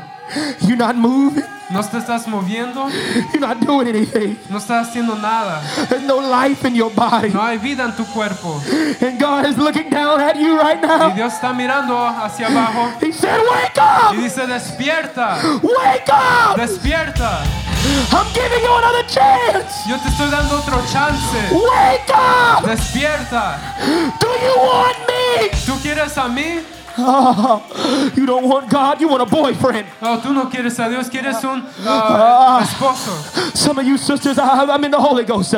[0.61, 1.43] You're not moving.
[1.69, 2.87] No te estás moviendo,
[3.33, 4.37] You're not doing anything.
[4.49, 5.61] no estás haciendo nada.
[5.89, 7.29] There's no life in your body.
[7.29, 8.61] No hay vida en tu cuerpo.
[9.01, 11.09] And God is looking down at you right Y now.
[11.13, 14.13] Dios está mirando hacia abajo He said, Wake up!
[14.13, 16.55] y dice, despierta, Wake up!
[16.57, 17.43] despierta.
[18.13, 19.83] I'm giving you another chance.
[19.89, 21.51] Yo te estoy dando otro chance.
[21.51, 22.65] Wake up!
[22.65, 23.59] Despierta.
[24.19, 25.49] Do you want me?
[25.65, 26.61] ¿Tú quieres a mí?
[26.99, 29.87] Oh, you don't want God, you want a boyfriend.
[30.01, 33.55] No, tú no quieres a Dios, quieres un ah, esposo.
[33.55, 35.53] Some of you sisters, I, I'm in the Holy Ghost.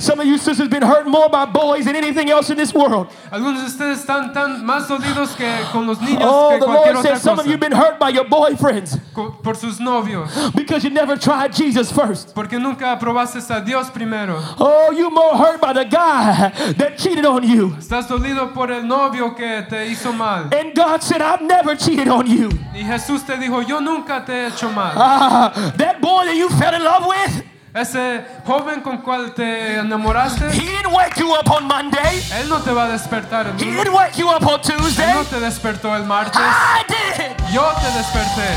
[0.00, 2.72] Some of you sisters have been hurt more by boys than anything else in this
[2.74, 3.08] world.
[3.30, 6.94] Algunos de ustedes están tan más dolidos que con los niños Oh, que the cualquier
[6.94, 7.68] Lord otra says some of you cosa.
[7.68, 8.98] been hurt by your boyfriends
[9.42, 10.30] Por sus novios.
[10.54, 12.34] because you never tried Jesus first.
[12.34, 14.38] Porque nunca probaste a Dios primero.
[14.58, 17.70] Oh, you more hurt by the guy that cheated on you.
[17.78, 20.48] Estás dolido por el novio que te hizo mal.
[20.52, 22.48] And God said, I've never cheated on you.
[22.72, 24.92] Y Jesús te dijo, yo nunca te he hecho mal.
[24.96, 30.50] Ah, that boy that you fell in love with, Ese joven con cual te enamoraste,
[30.52, 32.22] he didn't wake you up on Monday.
[32.40, 35.12] él no te va a despertar el He didn't wake you up on Él Tuesday.
[35.14, 36.40] no te despertó el martes.
[36.40, 37.36] I did.
[37.52, 38.48] Yo te desperté.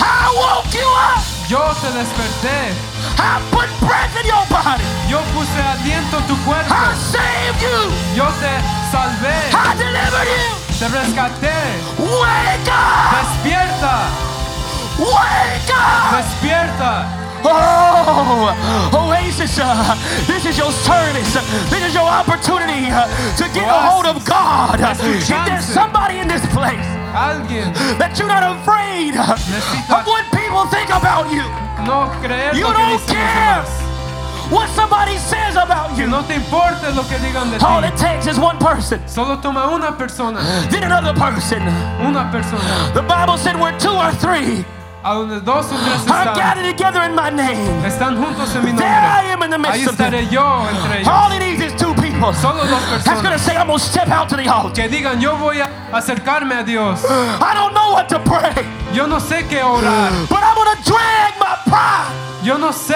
[0.00, 1.22] I woke you up.
[1.48, 2.74] Yo te desperté.
[3.16, 4.82] I put breath in your body.
[5.08, 6.74] Yo puse aliento en tu cuerpo.
[6.74, 7.92] I saved you.
[8.16, 8.52] Yo te
[8.90, 9.54] salvé.
[9.54, 10.69] I delivered you.
[10.80, 11.52] Te rescaté.
[11.98, 13.12] Wake up.
[13.12, 13.96] Despierta.
[14.98, 16.16] Wake up.
[16.16, 17.04] Despierta.
[17.44, 18.54] Oh,
[18.94, 19.94] Oasis, uh,
[20.26, 21.34] this is your service.
[21.68, 23.04] This is your opportunity uh,
[23.36, 24.80] to get a hold of God.
[24.80, 27.76] If there's somebody in this place Alguien.
[27.98, 31.44] that you're not afraid Necesita- of what people think about you,
[31.84, 32.08] No
[32.56, 33.89] You don't care.
[34.50, 37.88] What somebody says about you, no te importe lo que digan de all ti.
[37.88, 40.40] it takes is one person, Solo toma una persona.
[40.70, 41.62] then another person.
[42.00, 42.90] Una persona.
[42.94, 44.64] The Bible said where two or three
[45.02, 46.34] A donde dos o tres are están.
[46.36, 47.56] gathered together in my name.
[47.84, 48.84] Están juntos en mi nombre.
[48.84, 50.12] There I am in the Ahí midst of them.
[50.12, 51.08] estaré yo entre ellos.
[51.08, 52.34] All it needs is two people.
[52.34, 53.04] Solo dos personas.
[53.04, 54.74] That's going to say, I'm going to step out to the altar.
[54.74, 57.02] Que digan, yo voy a acercarme a Dios.
[57.08, 58.52] I don't know what to pray,
[58.92, 60.10] Yo no sé qué orar.
[60.28, 62.12] but I'm going to drag my pride
[62.42, 62.94] Yo no sé.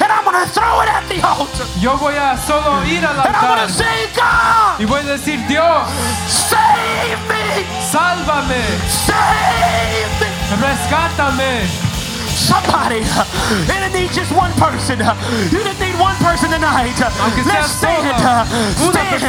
[0.00, 1.66] and I'm to throw it at the altar.
[1.80, 3.66] Yo voy a solo ir al And I'm altar.
[3.66, 5.88] to say, God, Y voy a decir, Dios,
[6.28, 8.62] save me, sálvame,
[9.06, 10.62] save me.
[10.62, 11.83] rescátame.
[12.34, 13.00] Somebody,
[13.70, 14.98] and it needs just one person.
[14.98, 16.94] You just need one person tonight.
[17.46, 18.04] Let's stand.
[18.20, 18.44] uh,
[18.90, 19.22] Stand.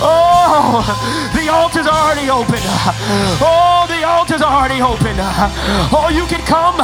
[0.00, 0.84] Oh,
[1.34, 2.60] the altar's are already open.
[3.40, 5.16] Oh, the altar's are already open.
[5.92, 6.76] Oh, you can come.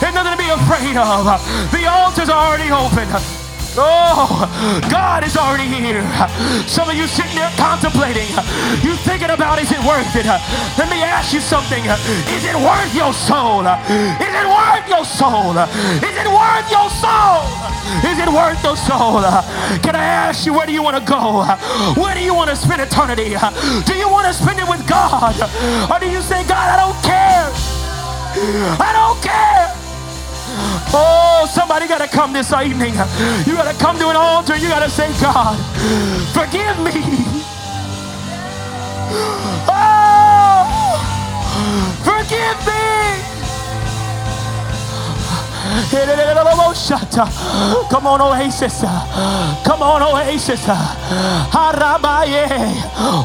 [0.00, 1.24] There's nothing to be afraid of.
[1.72, 3.08] The altar's are already open.
[3.78, 4.48] Oh,
[4.90, 6.02] God is already here.
[6.66, 8.28] Some of you sitting there contemplating.
[8.82, 10.26] You thinking about is it worth it?
[10.78, 11.84] Let me ask you something.
[12.32, 13.64] Is it worth your soul?
[13.66, 15.52] Is it worth your soul?
[16.00, 17.44] Is it worth your soul?
[18.02, 19.20] Is it worth your soul?
[19.84, 21.44] Can I ask you where do you want to go?
[22.00, 23.36] Where do you want to spend eternity?
[23.84, 25.36] Do you want to spend it with God?
[25.90, 27.26] Or do you say, God, I don't care
[28.78, 29.85] I don't care.
[30.92, 32.94] Oh, somebody got to come this evening.
[33.46, 34.56] You got to come to an altar.
[34.56, 35.56] You got to say, God,
[36.32, 37.02] forgive me.
[39.68, 40.98] Oh,
[42.04, 42.72] forgive me.
[47.90, 48.80] Come on, Oasis.
[49.64, 50.64] Come on, Oasis.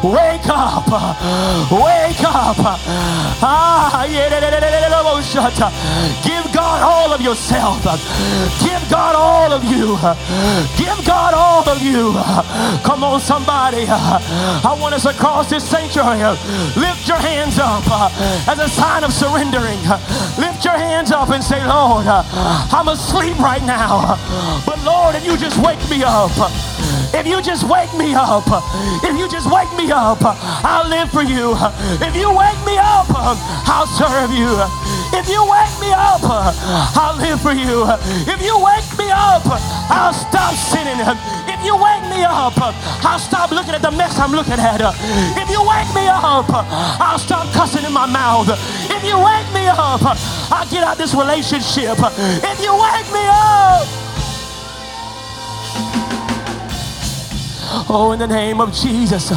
[0.03, 0.87] Wake up.
[1.71, 2.57] Wake up.
[3.43, 4.05] Ah,
[5.31, 7.81] Give God all of yourself.
[8.59, 9.95] Give God all of you.
[10.75, 12.11] Give God all of you.
[12.83, 13.85] Come on, somebody.
[13.87, 16.19] I want us across this sanctuary.
[16.75, 17.83] Lift your hands up
[18.47, 19.79] as a sign of surrendering.
[20.37, 24.17] Lift your hands up and say, Lord, I'm asleep right now.
[24.65, 26.31] But Lord, if you just wake me up,
[27.13, 28.43] if you just wake me up,
[29.03, 31.55] if you just wake me up, I'll live for you.
[32.03, 33.07] If you wake me up,
[33.67, 34.59] I'll serve you.
[35.13, 37.85] If you wake me up, I'll live for you.
[38.27, 39.43] If you wake me up,
[39.89, 40.99] I'll stop sinning.
[41.47, 44.81] If you wake me up, I'll stop looking at the mess I'm looking at.
[45.37, 48.49] If you wake me up, I'll stop cussing in my mouth.
[48.89, 50.01] If you wake me up,
[50.51, 51.97] I'll get out this relationship.
[51.99, 53.87] If you wake me up,
[57.89, 59.31] Oh, in the name of Jesus.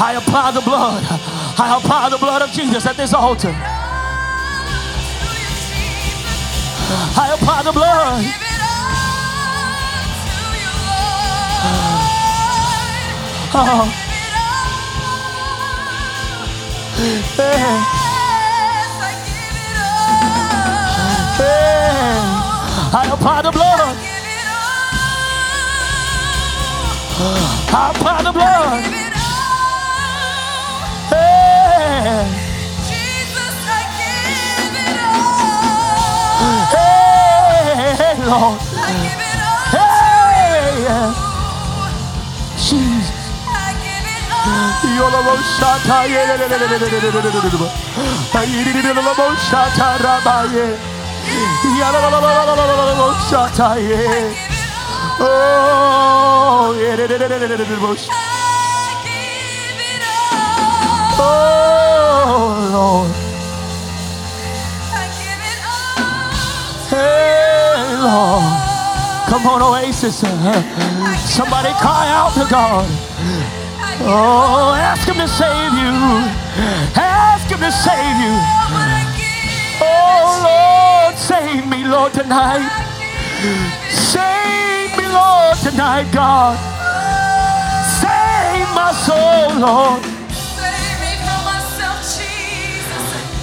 [0.00, 1.04] I apply the blood.
[1.58, 3.54] I apply the blood of Jesus at this altar.
[7.16, 8.49] I apply the blood.
[13.54, 13.88] all.
[17.38, 17.86] Yeah.
[22.92, 23.80] I apply the blood.
[23.80, 23.92] I,
[27.72, 28.82] I apply the blood.
[32.88, 36.70] Jesus, I give it all.
[37.98, 38.69] Hey, Lord.
[44.98, 45.98] Yolobosata
[51.78, 53.70] Yolobosata
[55.22, 56.74] Oh
[61.22, 63.12] Oh Lord
[66.88, 68.44] Hey Lord.
[69.28, 70.22] Come on Oasis
[71.18, 73.09] Somebody cry out to God.
[74.02, 75.92] Oh, ask Him to save you.
[76.96, 78.34] Ask Him to save you.
[79.82, 82.68] Oh, Lord, save me, Lord, tonight.
[83.90, 86.56] Save me, Lord, tonight, God.
[88.00, 90.02] Save my soul, Lord.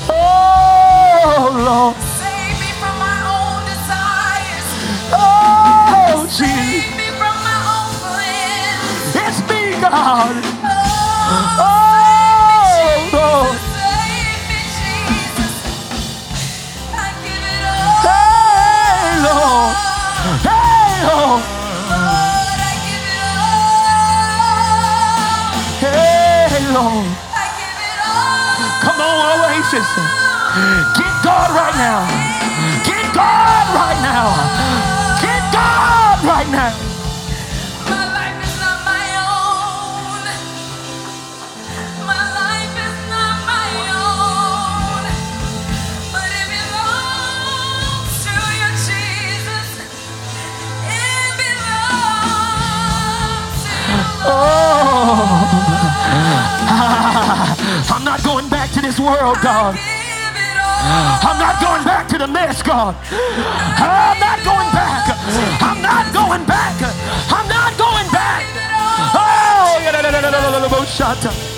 [0.09, 1.95] Oh, Lord.
[2.17, 4.67] Save me from my own desires.
[5.13, 6.47] Oh, Jesus.
[6.47, 9.15] Save me from my own plans.
[9.15, 10.46] It's me, God.
[11.29, 11.67] Oh!
[13.13, 13.59] Lord.
[21.07, 21.43] Lord.
[26.73, 27.05] Lord.
[28.81, 29.89] Come on, Oasis.
[30.95, 31.99] Get God right now.
[32.85, 34.31] Get God right now.
[35.21, 36.96] Get God right now.
[58.77, 59.73] To this world, God.
[61.25, 62.95] I'm not going back to the mess, God.
[63.09, 65.09] I'm not going back.
[65.65, 66.77] I'm not going back.
[67.33, 68.45] I'm not going back.
[69.17, 71.56] Oh, yeah,